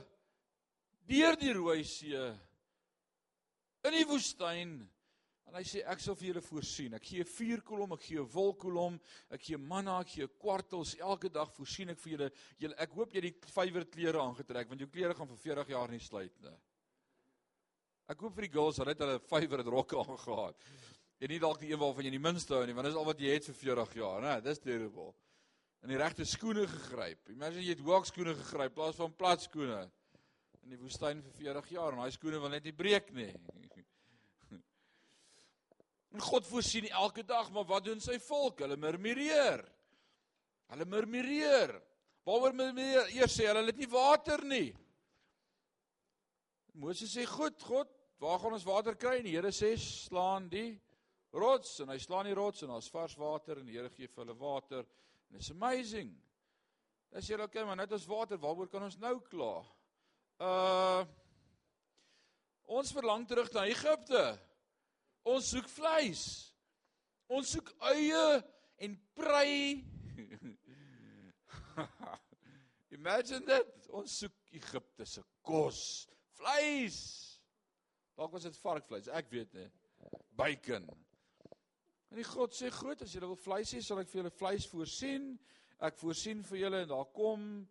[1.09, 2.15] deur die Rooi See
[3.83, 4.71] in die woestyn
[5.49, 6.93] en hy sê ek sal vir julle voorsien.
[6.95, 8.99] Ek gee 'n vuurkolom, ek gee 'n wolkkolom,
[9.31, 12.31] ek gee manna, ek gee kwartels elke dag voorsien ek vir julle.
[12.59, 15.89] Julle ek hoop jy die vywer klere aangetrek want jou klere gaan vir 40 jaar
[15.89, 16.57] nie sluit nie.
[18.07, 20.53] Ek hoop vir die girls hulle het hulle vywer rokke aangegaan.
[21.19, 23.19] En nie dalk die een waarvan jy die minste hou nie, want dis al wat
[23.19, 24.41] jy het vir 40 jaar, né?
[24.41, 25.13] Dis terrible.
[25.83, 27.29] In die regte skoene gegryp.
[27.31, 29.85] Imagine jy het hoek skoene gegryp plaas van plat skoene
[30.65, 33.31] in die woestyn vir 40 jaar en daai skoene wil net nie breek nie.
[36.09, 38.63] En God voorsien elke dag, maar wat doen sy volk?
[38.65, 39.61] Hulle murmureer.
[40.73, 41.75] Hulle murmureer.
[42.25, 43.11] Waaroor murmureer?
[43.13, 44.71] Eers sê hulle het nie water nie.
[46.73, 50.81] Moses sê, "Goed, God, waar gaan ons water kry?" En die Here sê, "Slaan die
[51.31, 54.25] rots." En hy slaan die rots en daar's vars water en die Here gee vir
[54.25, 54.85] hulle water.
[55.29, 56.11] And it's amazing.
[57.09, 59.65] Dan sê hulle, "Oké, okay, maar net ons water, waaroor kan ons nou kla?"
[60.39, 61.05] Uh
[62.69, 64.21] Ons verlang terug na Egipte.
[65.25, 66.23] Ons soek vleis.
[67.25, 68.25] Ons soek eie
[68.85, 69.81] en prei.
[72.97, 73.89] Imagine dit.
[73.89, 75.81] Ons soek Egipte se kos,
[76.37, 76.99] vleis.
[78.17, 79.65] Dalk was dit varkvleis, ek weet nie.
[80.37, 80.85] Bacon.
[82.09, 84.65] En die God sê, "Goed, as julle wil vleis hê, sal ek vir julle vleis
[84.67, 85.39] voorsien.
[85.79, 87.67] Ek voorsien vir julle en daar kom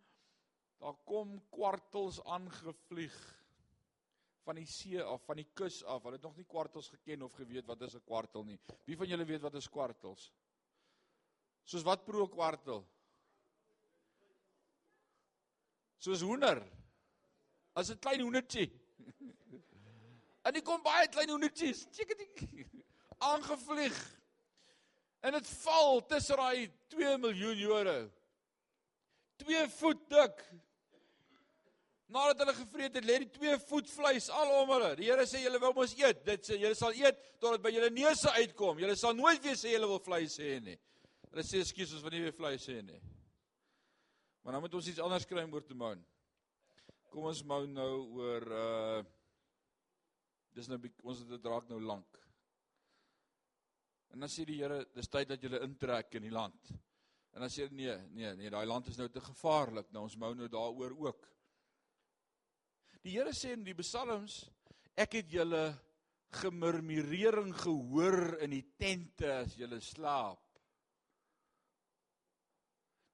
[0.78, 3.16] daar kom kwartels aangevlieg
[4.44, 6.02] van die see af, van die kus af.
[6.02, 8.58] Hulle het nog nie kwartels geken of geweet wat is 'n kwartel nie.
[8.86, 10.32] Wie van julle weet wat is kwartels?
[11.64, 12.86] Soos wat pro kwartel?
[15.98, 16.62] Soos hoender.
[17.74, 18.70] As 'n klein hoendertjie.
[20.46, 21.86] En die kom baie klein hoendertjies.
[21.92, 22.68] Check dit.
[23.18, 24.17] Aangevlieg.
[25.20, 27.96] En dit val tussen daai 2 miljoen euro.
[29.42, 30.42] 2 voet dik.
[32.08, 34.94] Nadat hulle gevreet het, lê die 2 voet vleis al om hulle.
[34.96, 36.22] Die Here sê julle wil mos eet.
[36.26, 38.80] Dit sê julle sal eet tot dit by julle neuse uitkom.
[38.80, 40.78] Julle sal nooit weer sê julle wil vleis hê nie.
[41.28, 43.02] Hulle sê ekskuus ons wil nie weer vleis hê nie.
[44.42, 46.00] Maar nou moet ons iets anders kry om oor te moun.
[47.12, 48.98] Kom ons mou nou oor uh
[50.58, 52.16] dis nou ons het dit raak nou lank.
[54.14, 56.70] En dan sê die Here, dis tyd dat julle intrek in die land.
[57.36, 59.92] En dan sê hy nee, nee, nee, daai land is nou te gevaarlik.
[59.92, 61.28] Nou ons mou nou daaroor ook.
[63.04, 64.42] Die Here sê in die psalms,
[64.98, 65.62] ek het julle
[66.40, 70.42] gemurmurering gehoor in die tente as julle slaap.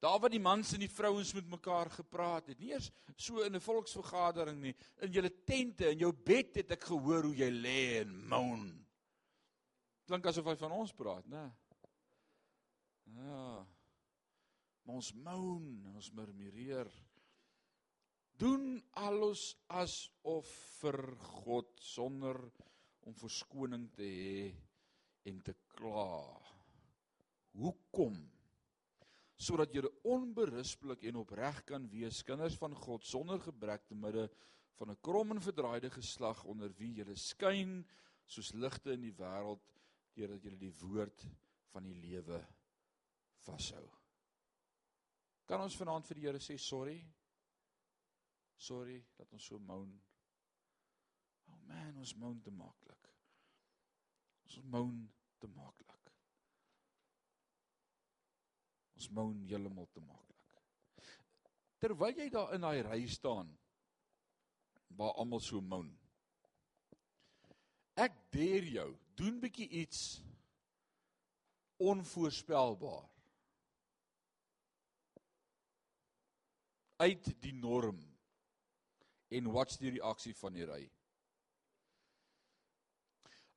[0.04, 3.54] Daar waar die mans en die vrouens met mekaar gepraat het, nie eers so in
[3.56, 8.00] 'n volksvergadering nie, in julle tente, in jou bed het ek gehoor hoe jy lê
[8.00, 8.83] en moan.
[10.04, 11.44] Klink asof hy van ons praat, né?
[13.14, 13.64] Ja.
[14.84, 16.90] Maar ons moan, ons murmureer.
[18.40, 20.50] Doen alles asof
[20.82, 21.00] vir
[21.40, 22.40] God sonder
[23.06, 24.46] om verskoning te hê
[25.30, 26.20] en te kla.
[27.56, 28.18] Hoekom?
[29.44, 34.28] sodat jy onberispelik en opreg kan wees kinders van God sonder gebrek te midde
[34.78, 37.84] van 'n krom en verdraaide geslag onder wie jy skyn
[38.26, 39.60] soos ligte in die wêreld
[40.14, 41.26] deurdat jy die woord
[41.72, 42.40] van die lewe
[43.44, 43.84] vashou.
[45.44, 46.96] Kan ons vanaand vir die Here sê sorry?
[48.56, 49.90] Sorry dat ons so moan.
[51.50, 53.10] Oh man, ons moan te maklik.
[54.46, 55.02] Ons moan
[55.42, 56.10] te maklik.
[58.94, 60.60] Ons moan heeltemal te maklik.
[61.82, 63.50] Terwyl jy daar in daai ry staan
[64.96, 65.90] waar almal so moan.
[68.00, 70.22] Ek deur jou, doen bietjie iets
[71.76, 73.08] onvoorspelbaar.
[76.96, 77.98] Uit die norm
[79.28, 80.82] en watch die reaksie van die ry.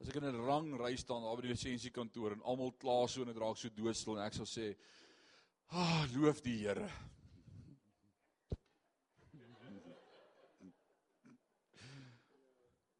[0.01, 3.21] As ek in 'n rang ry staan daar by die lisensiekantoor en almal kla so
[3.21, 4.75] en dit raak so doodstil en ek sal sê
[5.69, 6.87] Ah, loof die Here.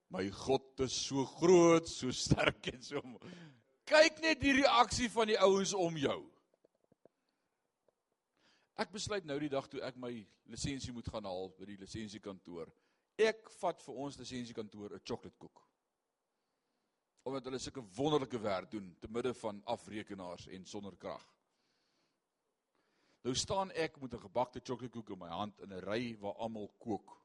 [0.10, 3.02] My God is so groot, so sterk en so
[3.88, 6.18] Kyk net die reaksie van die ouens om jou.
[8.78, 10.12] Ek besluit nou die dag toe ek my
[10.52, 12.70] lisensie moet gaan haal by die lisensiekantoor.
[13.18, 15.64] Ek vat vir ons lisensiekantoor 'n chocoladekoek.
[17.26, 21.26] Omdat hulle sulke wonderlike werk doen te midde van afrekenaars en sonder krag.
[23.24, 26.70] Nou staan ek met 'n gebakte chocoladekoek in my hand in 'n ry waar almal
[26.78, 27.18] kook.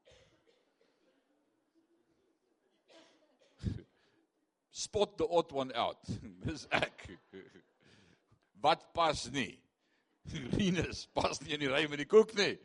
[4.73, 6.01] Spot the odd one out.
[6.45, 7.05] Dis ek.
[8.61, 9.53] Wat pas nie?
[10.57, 12.55] Rinus pas nie in die ry met die koek nie.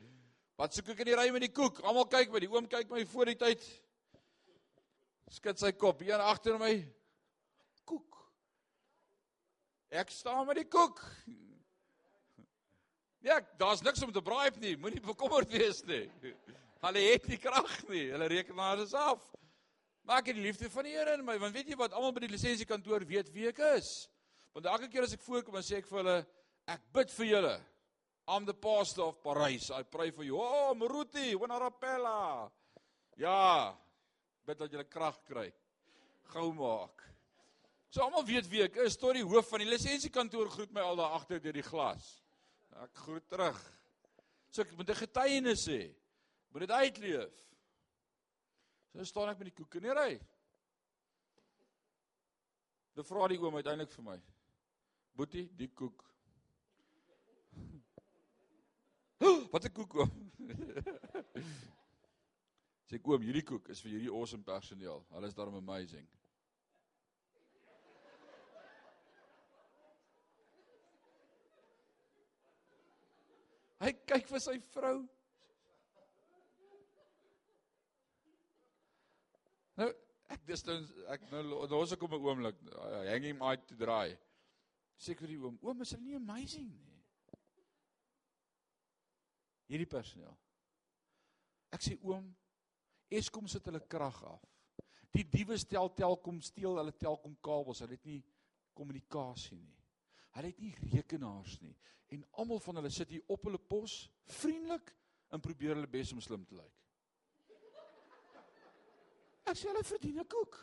[0.58, 1.82] Wat soek ek in die ry met die koek?
[1.84, 3.66] Almal kyk my, die oom kyk my voor die tyd.
[5.36, 6.72] Skud sy kop hier agter my.
[7.84, 8.16] Koek.
[9.92, 11.02] Ek staan met die koek.
[13.26, 14.78] Ja, daar's niks om te braai nie.
[14.80, 16.06] Moenie bekommerd wees nie.
[16.86, 18.06] Hulle het nie krag nie.
[18.14, 19.20] Hulle rekenaar is af.
[20.08, 22.22] Maak dit die liefde van die Here in my, want weet jy wat almal by
[22.24, 24.08] die lisensiekantoor weet wie ek is?
[24.56, 26.14] Want elke keer as ek voorkom, dan sê ek vir hulle,
[26.72, 27.56] ek bid vir julle.
[28.28, 29.70] I'm the pastor of Parys.
[29.70, 30.40] I pray for you.
[30.40, 32.48] Oh, Maruti, Wanarapella.
[33.20, 33.74] Ja,
[34.48, 35.48] bid dat jy krag kry.
[36.32, 37.04] Gou maak.
[37.92, 38.96] So almal weet wie ek is.
[39.00, 42.08] Tot die hoof van die lisensiekantoor groet my al daar agter deur die glas.
[42.84, 43.60] Ek groet terug.
[44.52, 45.82] So ek moet 'n getuienis hê.
[46.52, 47.47] Moet dit uitleef.
[48.98, 50.16] So staan ek met die koek in die ry.
[52.98, 54.16] Dan vra die oom uiteindelik vir my.
[55.14, 56.02] Boetie, die koek.
[59.52, 60.16] Wat 'n koek oom.
[62.90, 65.04] Sê oom, hierdie koek is vir hierdie awesome personeel.
[65.14, 66.08] Hulle is daarom amazing.
[73.78, 75.06] Hy kyk vir sy vrou.
[79.78, 79.92] Nou,
[80.28, 80.78] ek dis nou
[81.14, 82.58] ek nou daar's ek op 'n oomblik
[83.08, 84.16] hang him out to dry.
[84.98, 87.02] Sê ek vir die oom, oom is hulle nie amazing nie.
[89.68, 90.36] Hierdie personeel.
[91.70, 92.34] Ek sê oom,
[93.10, 94.42] Eskom sit hulle krag af.
[95.12, 97.80] Die diewe stel Telkom steel hulle Telkom kabels.
[97.80, 98.22] Hulle het nie
[98.76, 99.76] kommunikasie nie.
[100.36, 101.76] Hulle het nie rekenaars nie
[102.08, 104.06] en almal van hulle sit hier op hulle pos,
[104.38, 104.94] vriendelik
[105.34, 106.77] en probeer hulle bes om slim te lyk.
[109.48, 110.56] Ek sê hulle verdien 'n koek.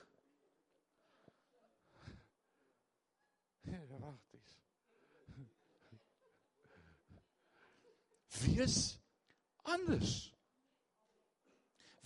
[3.66, 4.46] Regtig.
[8.42, 8.78] Wees
[9.64, 10.12] anders.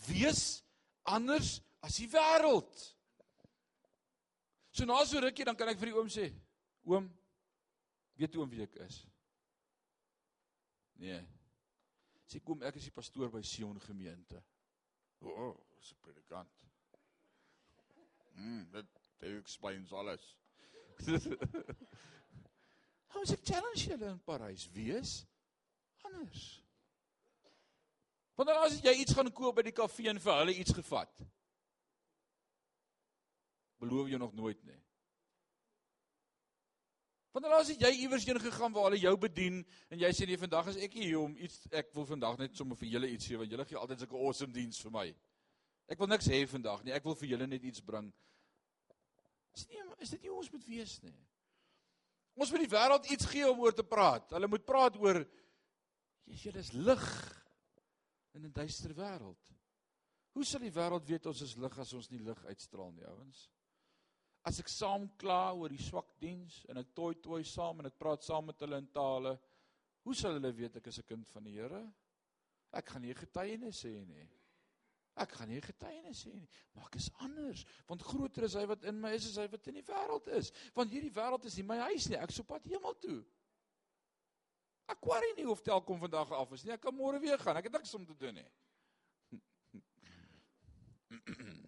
[0.08, 0.64] Wees
[1.04, 2.96] anders as die wêreld.
[4.72, 6.30] So na so rukkie dan kan ek vir die oom sê,
[6.88, 7.10] oom,
[8.16, 9.02] weet oom wie ek is?
[10.96, 11.20] Nee.
[12.30, 14.40] Sê kom ek is die pastoor by Sion gemeente.
[15.20, 16.69] O, oh, 'n predikant.
[18.36, 18.86] Mm, dit
[19.20, 20.38] dit explains alles.
[23.20, 25.26] Is ek challenge julle in Parys wees
[26.08, 26.44] anders.
[28.36, 31.26] Want dan as jy iets gaan koop by die kafee en vir hulle iets gevat.
[33.84, 34.80] Beloof jy nog nooit nie.
[37.36, 39.60] Want dan as jy iewers heen gegaan waar hulle jou bedien
[39.92, 42.80] en jy sê nee vandag is ek hier om iets ek wil vandag net sommer
[42.80, 45.06] vir julle iets gee want julle gee altyd sulke awesome diens vir my.
[45.90, 46.94] Ek wil niks hê vandag nie.
[46.94, 48.12] Ek wil vir julle net iets bring.
[49.58, 51.16] Is nie is dit nie ons moet wees nie.
[52.40, 54.30] Ons moet die wêreld iets gee om oor te praat.
[54.32, 55.24] Hulle moet praat oor
[56.30, 57.06] jy is lig
[58.38, 59.54] in 'n duister wêreld.
[60.34, 63.50] Hoe sal die wêreld weet ons is lig as ons nie lig uitstraal nie, ouens?
[64.46, 67.98] As ek saam kla oor die swak diens en ek toi toi saam en ek
[67.98, 69.40] praat saam met hulle in tale,
[70.06, 71.94] hoe sal hulle weet ek is 'n kind van die Here?
[72.72, 74.30] Ek gaan nie getuienis sê nie.
[75.20, 78.86] Ek gaan nie getuienis sê nie, maar ek is anders, want groter is hy wat
[78.88, 80.54] in my is as hy wat in die wêreld is.
[80.78, 82.20] Want hierdie wêreld is nie my huis nie.
[82.20, 83.20] Ek soop pad hemel toe.
[84.90, 86.74] Ek worry nie of Telkom vandag af is nie.
[86.74, 87.60] Ek kan môre weer gaan.
[87.60, 88.50] Ek het niks om te doen nie.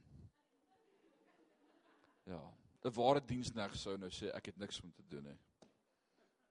[2.32, 2.38] Ja,
[2.86, 5.40] 'n ware diensneg sou nou sê ek het niks om te doen nie.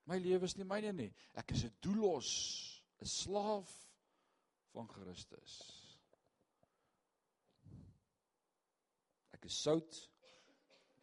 [0.04, 1.12] My lewe is nie myne nie.
[1.34, 3.70] Ek is 'n doellos, 'n slaaf
[4.74, 5.89] van Christus.
[9.40, 10.00] Ek is sout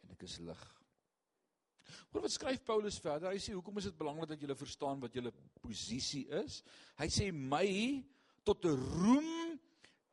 [0.04, 0.60] en ek is lig.
[2.12, 3.32] Hoor wat skryf Paulus verder?
[3.32, 5.24] Hy sê hoekom is dit belangrik dat jy verstaan wat jou
[5.58, 6.60] posisie is?
[7.00, 7.66] Hy sê my
[8.46, 9.58] tot 'n roem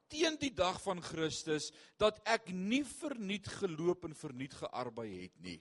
[0.09, 1.69] teen die dag van Christus
[2.01, 5.59] dat ek nie verniet geloop en verniet gearbei het nie.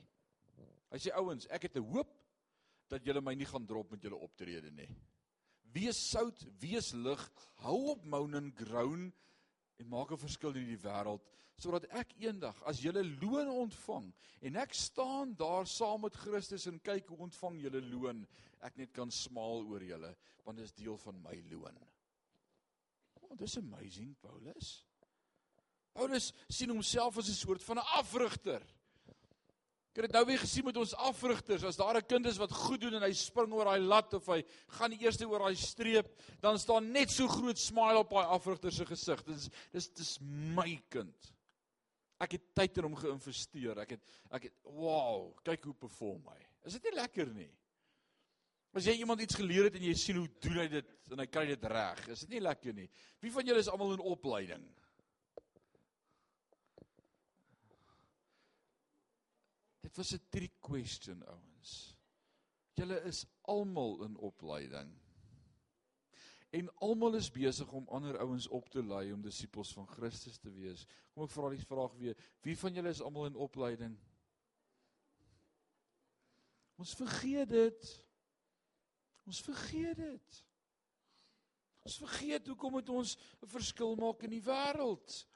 [0.88, 2.16] Hy sê ouens, ek het 'n hoop
[2.88, 4.88] dat julle my nie gaan drop met julle optrede nie.
[5.74, 7.30] Wees sout, wees lig,
[7.64, 9.12] hou op moan and groan
[9.78, 11.22] en maak 'n verskil in die wêreld
[11.56, 14.12] sodat ek eendag as julle loon ontvang
[14.42, 18.26] en ek staan daar saam met Christus en kyk hoe ontvang julle loon
[18.60, 20.14] ek net kan smaal oor julle
[20.44, 21.78] want dit is deel van my loon.
[23.22, 24.84] Oh, dis amazing Paulus.
[25.94, 28.62] Paulus sien homself as 'n soort van 'n afrigter.
[29.94, 32.50] Ek het dit nou weer gesien met ons afrigters, as daar 'n kind is wat
[32.50, 34.42] goed doen en hy spring oor daai lat of hy
[34.74, 36.08] gaan die eerste oor daai streep,
[36.42, 39.22] dan staan net so groot smile op daai afrigter se gesig.
[39.22, 41.14] Dis dis dis my kind.
[42.18, 43.78] ek het tyd in hom geïnvesteer.
[43.78, 46.40] Ek het ek het wow, kyk hoe perform hy.
[46.64, 47.50] Is dit nie lekker nie?
[48.74, 51.26] As jy iemand iets geleer het en jy sien hoe doen hy dit en hy
[51.26, 52.88] kry dit reg, is dit nie lekker nie.
[53.22, 54.64] Wie van julle is almal in opleiding?
[59.94, 61.96] Dit was 'n trick question ouens.
[62.72, 64.90] Julle is almal in opleiding.
[66.50, 70.50] En almal is besig om ander ouens op te lei om disippels van Christus te
[70.50, 70.86] wees.
[71.12, 73.94] Kom ek vra die vraag weer, wie van julle is almal in opleiding?
[76.74, 78.06] Ons vergeet dit.
[79.24, 80.42] Ons vergeet dit.
[81.82, 85.26] Ons vergeet hoekom het ons 'n verskil maak in die wêreld.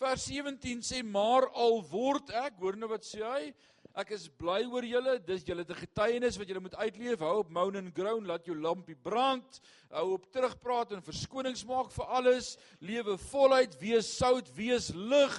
[0.00, 3.52] Vers 17 sê maar al word ek, hoor nou wat sê hy?
[3.94, 5.20] Ek is bly oor julle.
[5.22, 7.20] Dis julle te getuienis wat julle moet uitleef.
[7.22, 9.60] Hou op moan and groan, laat jou lampie brand.
[9.94, 12.56] Hou op terugpraat en verskonings maak vir alles.
[12.82, 15.36] Lewe voluit, wees sout, wees lig.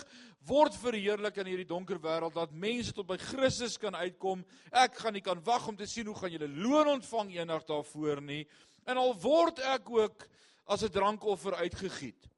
[0.47, 4.45] Word verheerlik in hierdie donker wêreld dat mense tot by Christus kan uitkom.
[4.71, 8.23] Ek gaan nie kan wag om te sien hoe gaan julle loon ontvang eendag daarvoor
[8.23, 8.45] nie.
[8.87, 10.29] En al word ek ook
[10.69, 12.29] as 'n drankoffer uitgegiet.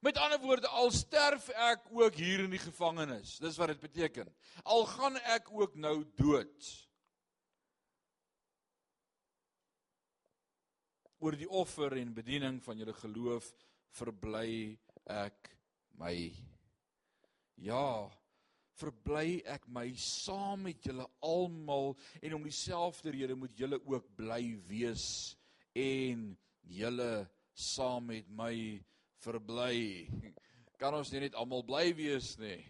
[0.00, 3.38] Met ander woorde, al sterf ek ook hier in die gevangenis.
[3.42, 4.28] Dis wat dit beteken.
[4.62, 6.68] Al gaan ek ook nou dood.
[11.18, 13.50] Oor die offer en bediening van julle geloof
[13.98, 14.78] verbly
[15.10, 15.50] ek
[15.98, 16.14] my.
[17.58, 18.06] Ja,
[18.78, 24.44] verbly ek my saam met julle almal en om dieselfde rede moet julle ook bly
[24.68, 25.08] wees
[25.74, 26.30] en
[26.62, 27.10] julle
[27.58, 28.54] saam met my
[29.24, 30.08] verbly.
[30.78, 32.60] Kan ons nie net almal bly wees nie?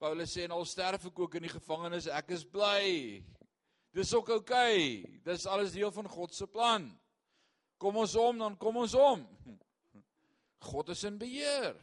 [0.00, 3.20] Paulus sê en al sterf ek ook in die gevangenis, ek is bly.
[3.92, 5.02] Dis ook oukei.
[5.02, 5.20] Okay.
[5.26, 6.86] Dis alles deel van God se plan.
[7.80, 9.24] Kom ons om dan kom ons om.
[10.70, 11.76] God is in beheer.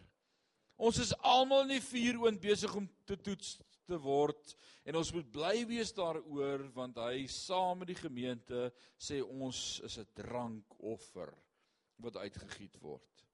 [0.78, 3.56] Ons is almal in die vuuroond besig om te toets
[3.88, 4.54] te word
[4.88, 8.68] en ons moet bly wees daaroor want hy saam met die gemeente
[9.00, 11.34] sê ons is 'n drankoffer
[12.04, 13.26] wat uitgegiet word.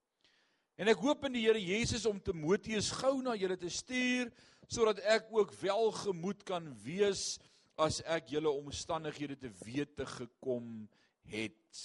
[0.74, 4.32] En ek hoop in die Here Jesus om Timoteus gou na julle te stuur
[4.66, 7.36] sodat ek ook welgemoed kan wees
[7.78, 10.88] as ek julle omstandighede te wete gekom
[11.30, 11.82] het.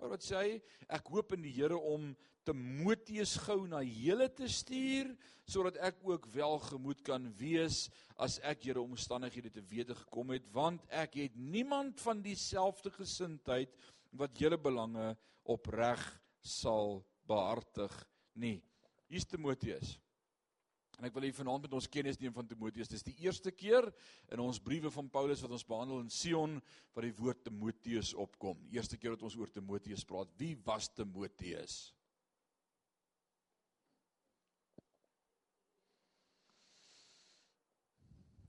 [0.00, 0.54] Maar wat sê hy?
[0.88, 2.14] Ek hoop in die Here om
[2.48, 5.12] Timoteus gou na julle te stuur
[5.48, 10.84] sodat ek ook welgemoed kan wees as ek julle omstandighede te wete gekom het want
[10.92, 13.72] ek het niemand van dieselfde gesindheid
[14.16, 15.12] wat julle belange
[15.56, 16.04] opreg
[16.40, 17.92] sal behartig
[18.34, 18.58] nie.
[19.10, 19.94] Hier's Timoteus.
[20.98, 22.90] En ek wil hier vanaand met ons kennis neem van Timoteus.
[22.90, 23.88] Dis die eerste keer
[24.32, 26.60] in ons briewe van Paulus wat ons behandel in Sion
[26.94, 28.60] wat die woord Timoteus opkom.
[28.74, 30.30] Eerste keer wat ons oor Timoteus praat.
[30.38, 31.90] Wie was Timoteus?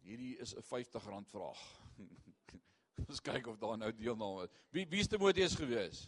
[0.06, 1.62] Hierdie is 'n R50 vraag.
[3.10, 4.54] ons kyk of daar nou deelname is.
[4.70, 6.06] Wie wie is Timoteus gewees?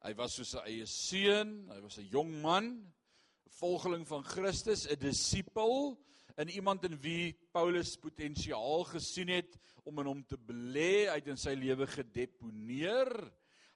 [0.00, 4.86] Hy was soos sy eie seun, hy was 'n jong man, 'n volgeling van Christus,
[4.88, 5.98] 'n disipel,
[6.36, 11.36] en iemand in wie Paulus potensiaal gesien het om in hom te belê, uit in
[11.36, 13.12] sy lewe gedeponeer.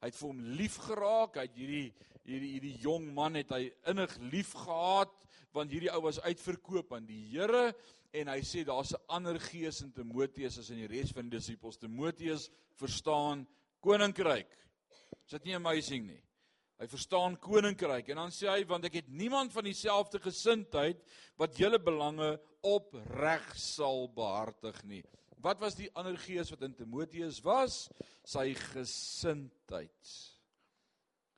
[0.00, 1.94] Hy het vir hom lief geraak, hy het hierdie
[2.24, 5.12] hierdie hierdie jong man het hy innig lief gehad
[5.52, 7.74] want hierdie ou was uitverkoop aan die Here
[8.16, 11.36] en hy sê daar's 'n ander gees in Timoteus as in die res van die
[11.36, 11.76] disippels.
[11.76, 12.48] Timoteus
[12.80, 13.46] verstaan
[13.80, 14.48] koninkryk.
[15.24, 16.20] Is dit nie amazing nie?
[16.82, 21.00] Hy verstaan koninkryk en dan sê hy want ek het niemand van dieselfde gesindheid
[21.40, 22.34] wat julle belange
[22.66, 25.02] opreg sal behartig nie.
[25.44, 27.84] Wat was die ander gees wat in Timoteus was?
[28.26, 30.14] Sy gesindheid.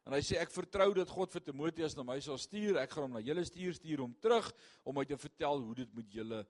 [0.07, 2.79] En hy sê ek vertrou dat God vir Timoteus na my sal stuur.
[2.79, 4.53] Ek gaan hom na julle stuur, stuur hom terug
[4.87, 6.45] om my te vertel hoe dit met julle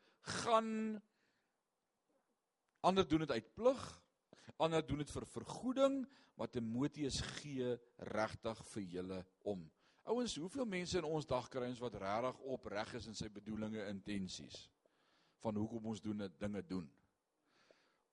[0.44, 0.68] gaan.
[2.84, 3.86] Ander doen dit uit plig,
[4.62, 5.98] ander doen dit vir vergoeding,
[6.36, 7.74] maar Timoteus gee
[8.12, 9.64] regtig vir julle om.
[10.06, 13.80] Ouens, hoeveel mense in ons dag kry ons wat regtig opreg is in sy bedoelings
[13.82, 14.66] en intensies
[15.42, 16.86] van hoekom ons doen dit dinge doen.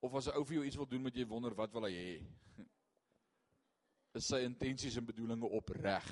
[0.04, 1.94] Of as 'n ou vir jou iets wil doen, moet jy wonder wat wil hy
[1.94, 2.16] hê?
[4.18, 6.10] Is sy intensies en bedoelings opreg?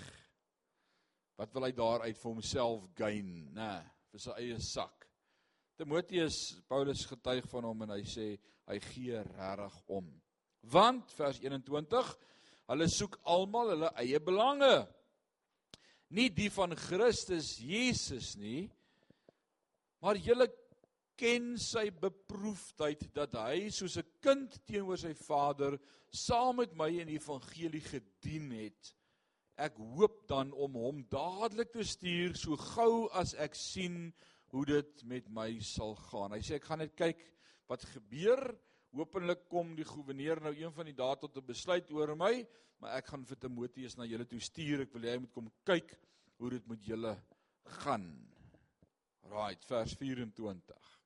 [1.35, 3.71] Wat wil hy daaruit vir homself gain, nê,
[4.11, 5.10] vir sy eie sak?
[5.81, 6.35] Timoteus,
[6.69, 8.25] Paulus getuig van hom en hy sê
[8.69, 10.05] hy gee regtig om.
[10.69, 12.11] Want vers 21,
[12.69, 14.75] hulle soek almal hulle eie belange.
[16.13, 18.67] Nie die van Christus Jesus nie,
[20.05, 20.51] maar julle
[21.17, 25.79] ken sy beproefdheid dat hy soos 'n kind teenoor sy Vader
[26.13, 28.93] saam met my in die evangelie gedien het.
[29.57, 34.13] ek hoop dan om hom dadelik te stuur so gou as ek sien
[34.51, 36.35] hoe dit met my sal gaan.
[36.35, 37.23] Hy sê ek gaan net kyk
[37.71, 38.41] wat gebeur.
[38.91, 42.45] Hoopelik kom die goewerneur nou een van die dae tot 'n besluit oor my,
[42.79, 44.81] maar ek gaan vir Timoteus na julle toe stuur.
[44.81, 45.95] Ek wil hê hy moet kom kyk
[46.37, 47.15] hoe dit met julle
[47.79, 48.27] gaan.
[49.31, 50.99] Right, vers 24.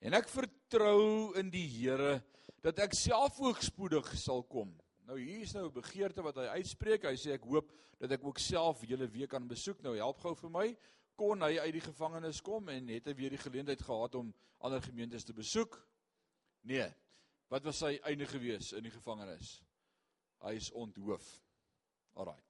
[0.00, 2.22] En ek vertrou in die Here
[2.62, 4.72] dat ek self ook spoedig sal kom.
[5.06, 7.04] Nou hier is nou 'n begeerte wat hy uitspreek.
[7.04, 9.82] Hy sê ek hoop dat ek ook self julle weer kan besoek.
[9.82, 10.76] Nou help gou vir my.
[11.22, 14.32] Kon hy uit die gevangenis kom en het hy weer die geleentheid gehad om
[14.66, 15.76] ander gemeentes te besoek?
[16.66, 16.88] Nee.
[17.46, 19.60] Wat was sy einde gewees in die gevangenis?
[20.42, 21.22] Hy is onthoof.
[22.18, 22.40] Alraai.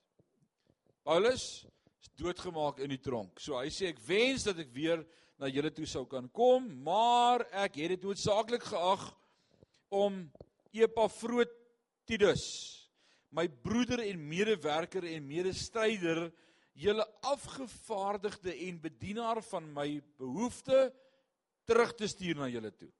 [1.04, 1.44] Paulus
[2.00, 3.42] is doodgemaak in die tronk.
[3.44, 5.04] So hy sê ek wens dat ek weer
[5.36, 9.04] na julle toe sou kan kom, maar ek het dit noodsaaklik geag
[9.92, 10.22] om
[10.72, 12.46] Epafroditus,
[13.36, 16.30] my broeder en medewerker en medestryder,
[16.78, 19.88] julle afgevaardigde en bedienaar van my
[20.20, 20.92] behoefte
[21.68, 22.90] terug te stuur na julle toe.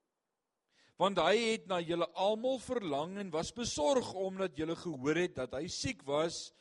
[1.01, 5.57] Want hy het na julle almal verlang en was besorg omdat julle gehoor het dat
[5.57, 6.51] hy siek was,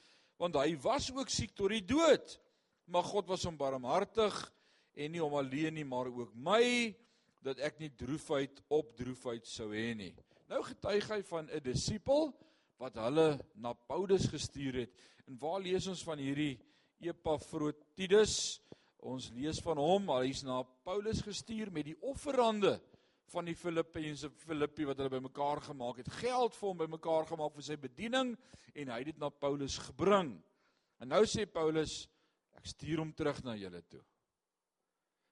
[0.40, 2.38] want hy was ook siek tot die dood.
[2.90, 4.34] Maar God was hom barmhartig
[4.98, 6.96] en nie hom alleen nie, maar ook my
[7.42, 10.12] dat ek nie droefheid op droefheid sou hê nie.
[10.50, 12.32] Nou getuig hy van 'n disipel
[12.78, 14.92] wat hulle na Paulus gestuur het.
[15.26, 16.58] En waar lees ons van hierdie
[17.02, 18.60] Epafroditus?
[19.02, 22.76] Ons lees van hom, hy's na Paulus gestuur met die offerande
[23.32, 26.10] van die Filippense Filippi wat hulle bymekaar gemaak het.
[26.20, 28.34] Geld vir hom bymekaar gemaak vir sy bediening
[28.76, 30.36] en hy het dit na Paulus gebring.
[31.02, 32.04] En nou sê Paulus,
[32.54, 34.02] ek stuur hom terug na julle toe.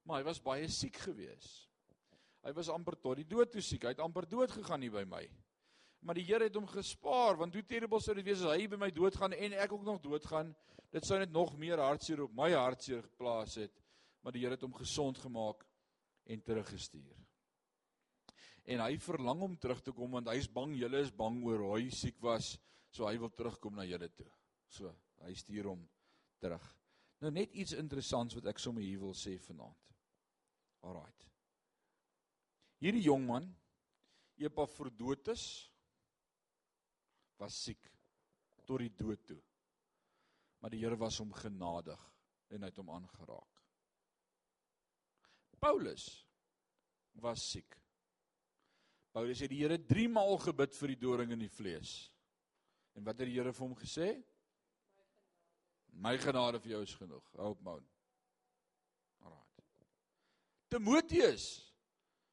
[0.09, 1.69] Maar hy was baie siek geweest.
[2.43, 3.85] Hy was amper tot die dood toe siek.
[3.85, 5.23] Hy het amper dood gegaan hier by my.
[6.01, 8.79] Maar die Here het hom gespaar want hoe terrible sou dit wees as hy by
[8.81, 10.55] my doodgaan en ek ook nog doodgaan.
[10.91, 13.75] Dit sou net nog meer hartseer op my hartseer geplaas het.
[14.25, 15.67] Maar die Here het hom gesond gemaak
[16.31, 17.17] en teruggestuur.
[18.71, 21.77] En hy verlang om terug te kom want hy's bang julle is bang oor hoe
[21.79, 22.55] hy siek was,
[22.93, 24.29] so hy wil terugkom na julle toe.
[24.71, 24.93] So,
[25.25, 25.83] hy stuur hom
[26.41, 26.65] terug.
[27.21, 29.91] Nou net iets interessants wat ek sommer hier wil sê vanaand.
[30.87, 31.27] Alraight.
[32.81, 33.49] Hierdie jong man,
[34.41, 35.70] Epafroditus,
[37.41, 37.89] was siek
[38.69, 39.41] tot die dood toe.
[40.61, 42.01] Maar die Here was hom genadig
[42.53, 43.61] en hy het hom aangeraak.
[45.61, 46.07] Paulus
[47.21, 47.77] was siek.
[49.13, 52.11] Paulus het die Here 3 maal gebid vir die doring in die vlees.
[52.97, 54.13] En wat het die Here vir hom gesê?
[56.01, 57.25] My genade vir jou is genoeg.
[57.37, 57.85] Hou op, man.
[59.27, 59.67] Alraai.
[60.71, 61.49] Timoteus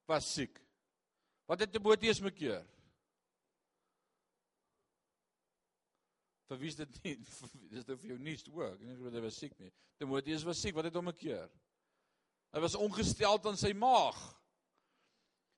[0.07, 0.59] was siek.
[1.47, 2.65] Wat het Timoteus mekeer?
[6.47, 7.15] Vir wie is dit nie?
[7.73, 8.81] Dis nou vir jou nuus ook.
[8.81, 9.71] Nie of hy was siek nie.
[9.99, 10.75] Timoteus was siek.
[10.75, 11.49] Wat het hom mekeer?
[12.55, 14.17] Hy was ongesteld aan sy maag.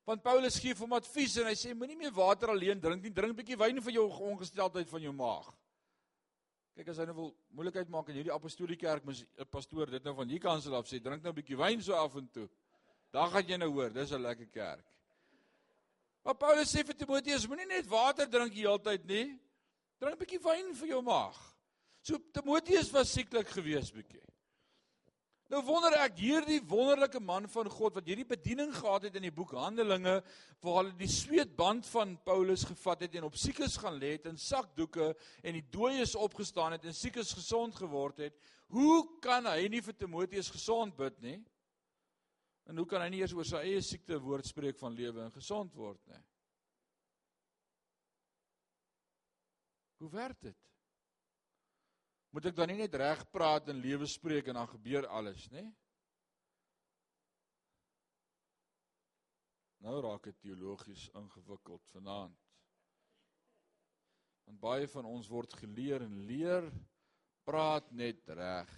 [0.09, 3.35] Want Paulus gee hom advies en hy sê moenie meer water alleen drink nie, drink
[3.35, 5.51] 'n bietjie wyn vir jou ongesteldheid van jou maag.
[6.75, 10.03] Kyk as hy nou wil moeilikheid maak in hierdie apostoliese kerk, mos 'n pastoor dit
[10.03, 12.49] nou van hier kansel af sê, drink nou 'n bietjie wyn so af en toe.
[13.11, 14.85] Dan gaan jy nou hoor, dis 'n lekker kerk.
[16.23, 19.39] Maar Paulus sê vir Timoteus, moenie net water drink die hele tyd nie.
[19.99, 21.37] Drink 'n bietjie wyn vir jou maag.
[22.01, 24.23] So Timoteus was sieklik gewees bietjie.
[25.49, 29.33] Nou wonder ek hierdie wonderlike man van God wat hierdie bediening gehad het in die
[29.33, 30.19] boek Handelinge
[30.61, 34.37] waar hulle die sweetband van Paulus gevat het en op siekes gaan lê het in
[34.37, 35.09] sakdoeke
[35.41, 38.37] en die dooies opgestaan het en siekes gesond geword het.
[38.69, 41.39] Hoe kan hy nie vir Timoteus gesond bid nie?
[42.69, 45.33] En hoe kan hy nie eers oor sy eie siekte woord spreek van lewe en
[45.33, 46.21] gesond word nie?
[49.99, 50.57] Hoe werk dit?
[52.31, 55.65] Moet ek dan nie net reg praat en lewe spreek en dan gebeur alles, nê?
[59.83, 62.37] Nou raak dit teologies ingewikkeld vanaand.
[64.47, 66.69] Want baie van ons word geleer en leer
[67.47, 68.71] praat net reg.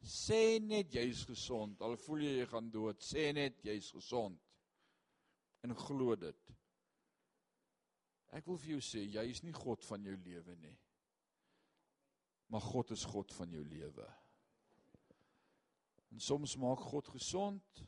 [0.00, 1.82] Sê net jy's gesond.
[1.84, 4.38] Al voel jy jy gaan dood, sê net jy's gesond.
[5.66, 6.54] En glo dit.
[8.30, 10.76] Ek wil vir jou sê, jy is nie God van jou lewe nie.
[12.50, 14.06] Maar God is God van jou lewe.
[16.10, 17.82] En soms maak God gesond.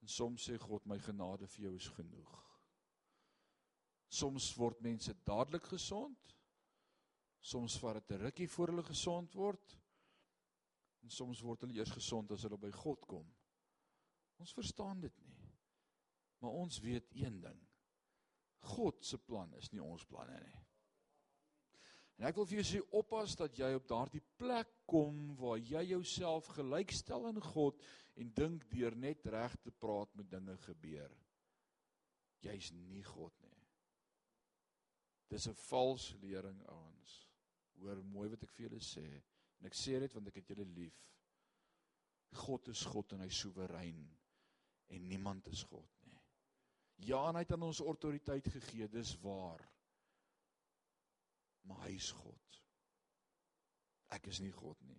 [0.00, 2.36] En soms sê God my genade vir jou is genoeg.
[4.10, 6.34] Soms word mense dadelik gesond.
[7.40, 9.78] Soms vat dit 'n rukkie voor hulle gesond word.
[11.02, 13.34] En soms word hulle eers gesond as hulle by God kom.
[14.36, 15.52] Ons verstaan dit nie.
[16.40, 17.69] Maar ons weet een ding.
[18.60, 20.58] God se plan is nie ons planne nie.
[22.20, 25.86] En ek wil vir jou sê oppas dat jy op daardie plek kom waar jy
[25.94, 27.80] jouself gelykstel aan God
[28.20, 31.14] en dink deur net reg te praat met dinge gebeur.
[32.44, 33.64] Jy's nie God nie.
[35.32, 37.26] Dis 'n vals lering ouens.
[37.80, 39.22] Hoor mooi wat ek vir julle sê.
[39.60, 40.98] En ek sê dit want ek het julle lief.
[42.32, 44.04] God is God en hy soewerein
[44.88, 45.99] en niemand is God.
[47.06, 49.62] Ja, en hy het aan ons autoriteit gegee, dis waar.
[51.68, 52.60] Maar hy is God.
[54.10, 54.98] Ek is nie God nie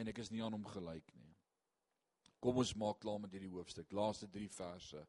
[0.00, 1.32] en ek is nie aan hom gelyk nie.
[2.40, 3.90] Kom ons maak klaar met hierdie hoofstuk.
[3.92, 5.02] Laaste 3 verse.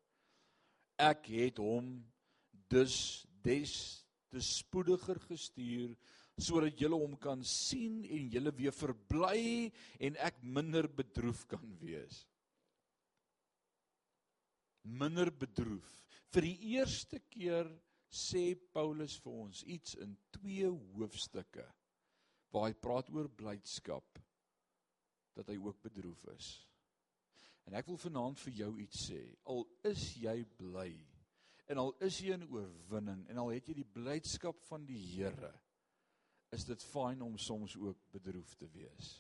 [1.00, 1.94] Ek het hom
[2.72, 2.96] dus
[3.46, 3.74] des
[4.32, 5.94] te spoediger gestuur
[6.42, 9.70] sodat julle hom kan sien en julle weer verbly
[10.02, 12.24] en ek minder bedroef kan wees.
[14.84, 15.90] Minder bedroef.
[16.32, 17.70] Vir die eerste keer
[18.12, 20.68] sê Paulus vir ons iets in twee
[20.98, 21.66] hoofstukke
[22.52, 24.20] waar hy praat oor blydskap
[25.38, 26.50] dat hy ook bedroef is.
[27.70, 29.22] En ek wil vanaand vir jou iets sê.
[29.48, 30.92] Al is jy bly
[31.72, 35.54] en al is jy in oorwinning en al het jy die blydskap van die Here,
[36.52, 39.14] is dit fyn om soms ook bedroef te wees.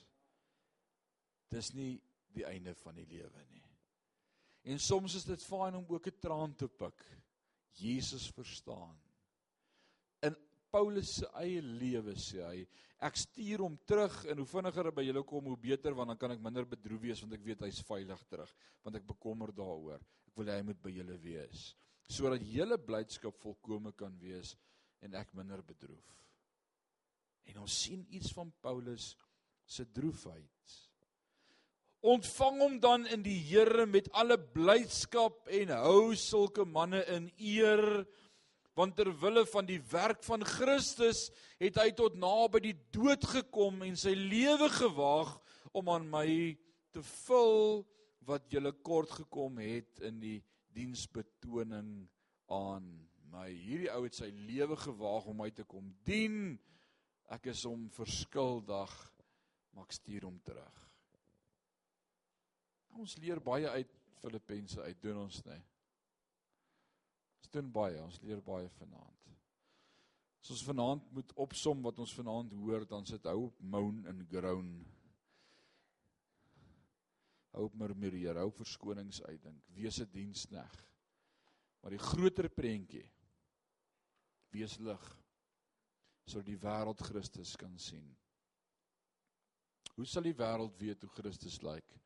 [1.51, 1.93] Dis nie
[2.35, 3.70] die einde van die lewe nie.
[4.63, 7.05] En soms is dit fyn om ook 'n traan te pik.
[7.71, 8.99] Jesus verstaan.
[10.21, 10.35] In
[10.69, 12.67] Paulus se eie lewe sê hy,
[12.99, 16.17] ek stuur hom terug en hoe vinniger hy by julle kom, hoe beter want dan
[16.17, 20.01] kan ek minder bedroef wees want ek weet hy's veilig terug, want ek bekommer daaroor.
[20.27, 21.75] Ek wil hê hy moet by julle wees
[22.11, 24.55] sodat julle blydskap volkome kan wees
[25.05, 26.07] en ek minder bedroef.
[27.49, 29.13] En ons sien iets van Paulus
[29.65, 30.75] se droefheid.
[32.01, 38.01] Ontvang hom dan in die Here met alle blydskap en hou sulke manne in eer
[38.73, 41.27] want ter wille van die werk van Christus
[41.61, 45.35] het hy tot naby die dood gekom en sy lewe gewaag
[45.77, 46.27] om aan my
[46.95, 47.83] te vul
[48.25, 50.39] wat julle kort gekom het in die
[50.73, 52.07] diensbetoning
[52.49, 52.87] aan
[53.31, 53.49] my.
[53.51, 56.55] Hierdie ou het sy lewe gewaag om my te kom dien.
[57.31, 58.95] Ek is hom verskuldig,
[59.71, 60.90] maar ek stuur hom terug.
[62.99, 65.57] Ons leer baie uit Filippense uit, doen ons nê?
[67.41, 69.31] Ons doen baie, ons leer baie vanaand.
[70.41, 74.23] As ons vanaand moet opsom wat ons vanaand hoor, dan sit hou op moan en
[74.29, 74.71] groan.
[77.53, 80.77] Hou op murmureer, hou verskonings uitdink, wees 'n diensneg.
[81.81, 83.07] Maar die groter prentjie
[84.51, 85.17] wees lig
[86.25, 88.05] sodat die wêreld Christus kan sien.
[89.95, 92.00] Hoe sal die wêreld weet hoe Christus lyk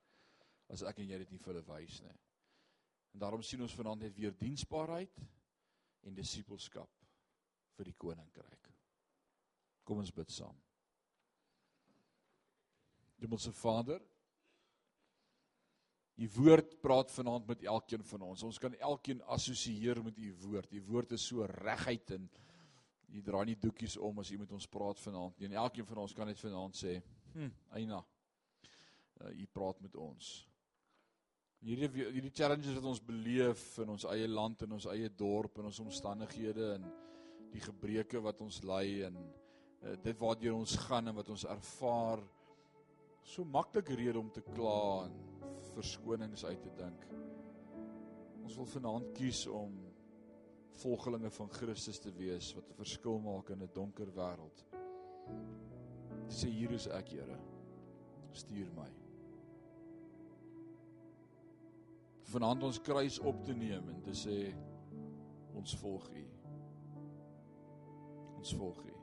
[0.74, 2.16] as ek en jy dit nie vir hulle wys nie?
[3.16, 5.22] En daarom sien ons vanaand net weer diensbaarheid
[6.06, 7.06] en disippelskap
[7.78, 8.72] vir die koninkryk.
[9.86, 10.58] Kom ons bid saam.
[13.22, 14.02] Hemelse Vader,
[16.16, 18.44] U woord praat vanaand met elkeen van ons.
[18.48, 20.72] Ons kan elkeen assosieer met U woord.
[20.72, 22.30] U woord is so reguit en
[23.16, 25.50] U dra nie doekies om as U met ons praat vanaand nie.
[25.50, 27.02] En elkeen van ons kan net vanaand sê,
[27.34, 30.48] "Hm, Eina, uh, U praat met ons."
[31.66, 35.72] Hierdie hierdie challenges wat ons beleef in ons eie land en ons eie dorp en
[35.72, 36.84] ons omstandighede en
[37.50, 42.22] die gebreke wat ons ly en uh, dit waartoe ons gaan en wat ons ervaar
[43.26, 45.16] so maklik rede om te kla en
[45.74, 47.08] verskonings uit te dink.
[48.46, 49.74] Ons wil vanaand kies om
[50.84, 54.66] volgelinge van Christus te wees wat 'n verskil maak in 'n donker wêreld.
[56.30, 57.40] Sê hier is ek, Here.
[58.34, 59.05] Stuur my.
[62.36, 64.50] Vanaand ons kruis op te neem en te sê
[65.56, 66.24] ons volg U.
[68.36, 68.96] Ons volg U.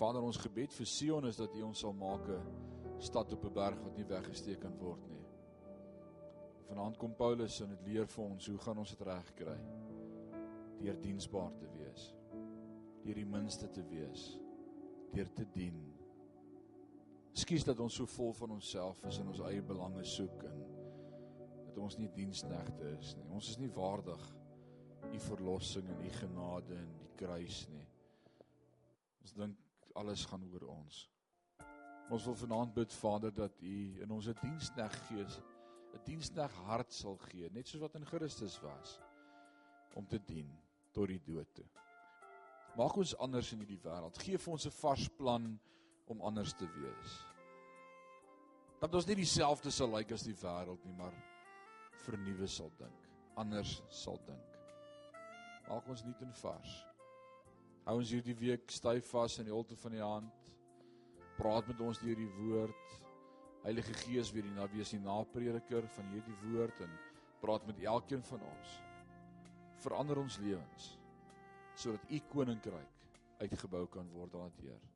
[0.00, 3.54] Vader, ons gebed vir Sion is dat U ons sal maak 'n stad op 'n
[3.54, 5.22] berg wat nie weggesteek kan word nie.
[6.66, 9.58] Vanaand kom Paulus en dit leer vir ons hoe gaan ons dit regkry?
[10.80, 12.14] Deur diensbaar te wees.
[13.04, 14.40] Deur die minste te wees.
[15.12, 15.94] Deur te dien.
[17.32, 20.65] Skus dat ons so vol van onsself is en ons eie belange soek en
[21.76, 23.26] dat ons nie diensknegte is nie.
[23.36, 24.22] Ons is nie waardig
[25.12, 27.84] u verlossing en u genade en die kruis nie.
[29.20, 31.02] Ons dink alles gaan oor ons.
[32.08, 35.36] Ons wil vanaand bid Vader dat u in ons 'n dienskneg gees
[35.92, 38.98] 'n diensnag hart sal gee, net soos wat in Christus was
[39.94, 40.48] om te dien
[40.92, 41.68] tot die dood toe.
[42.76, 44.18] Maak ons anders in hierdie wêreld.
[44.18, 45.60] Geef ons 'n vars plan
[46.06, 47.24] om anders te wees.
[48.80, 51.35] Dat ons nie dieselfde sal lyk as die wêreld nie, maar
[52.04, 53.08] vernuwe sal dink,
[53.40, 54.58] anders sal dink.
[55.66, 56.74] Maak ons nuut en vars.
[57.86, 60.46] Hou ons hierdie week styf vas in die holte van die hand.
[61.36, 62.96] Praat met ons deur die woord.
[63.66, 66.92] Heilige Gees weer die na wees die naprediker van hierdie woord en
[67.42, 68.76] praat met elkeen van ons.
[69.82, 70.94] Verander ons lewens
[71.76, 73.10] sodat u koninkryk
[73.42, 74.86] uitgebou kan word aan die Heer.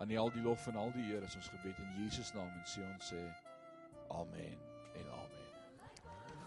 [0.00, 2.48] Aan U al die lof en al die eer is ons gebed in Jesus naam
[2.54, 3.20] en sê ons sê
[4.08, 4.67] amen en amen.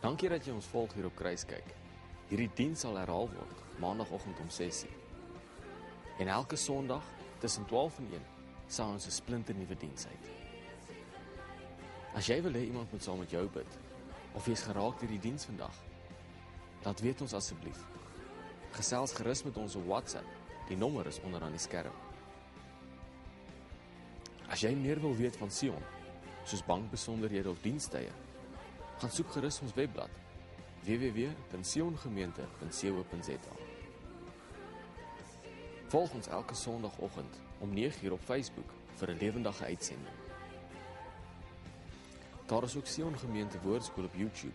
[0.01, 1.67] Dankie dat jy ons volg hier op Kruiskyk.
[2.31, 4.89] Hierdie diens sal herhaal word maandagooggend om 6:00.
[6.17, 7.05] En elke Sondag
[7.39, 8.25] tussen 12 en 1
[8.67, 10.25] sal ons 'n splinte nuwe diens uit.
[12.13, 13.77] As jy wil hê iemand moet saam met jou bid
[14.33, 15.75] of jy's geraak deur die diens vandag,
[16.83, 17.85] laat weet ons asseblief.
[18.71, 20.27] Gesels gerus met ons op WhatsApp.
[20.67, 21.93] Die nommer is onder aan die skerm.
[24.47, 25.83] As jy meer wil weet van Sion,
[26.43, 28.11] soos bankbesonderhede of dienstye,
[29.01, 30.13] gaan soek gerus ons webblad
[30.85, 33.55] www.siongemeente.co.za.
[35.89, 40.15] Volg ons elke Sondagoggend om 9uur op Facebook vir 'n lewendige uitsending.
[42.45, 44.53] Daar is ook Sion Gemeente Woordskool op YouTube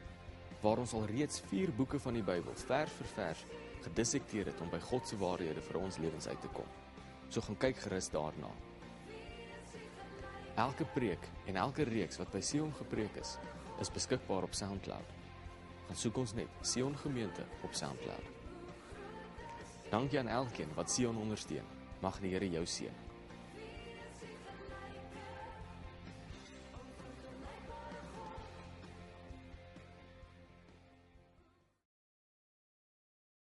[0.60, 3.44] waar ons al reeds 4 boeke van die Bybel vers vir vers
[3.82, 6.66] gedissekteer het om by God se waarhede vir ons lewens uit te kom.
[7.28, 8.50] So gaan kyk gerus daarna.
[10.54, 13.38] Elke preek en elke reeks wat by Sion gepreek is,
[13.80, 15.14] is beskikbaar op SoundCloud.
[15.86, 18.32] Gaan soek ons net Sion Gemeente op SoundCloud.
[19.90, 21.66] Dankie aan elkeen wat Sion ondersteun.
[22.00, 23.05] Mag die Here jou seën.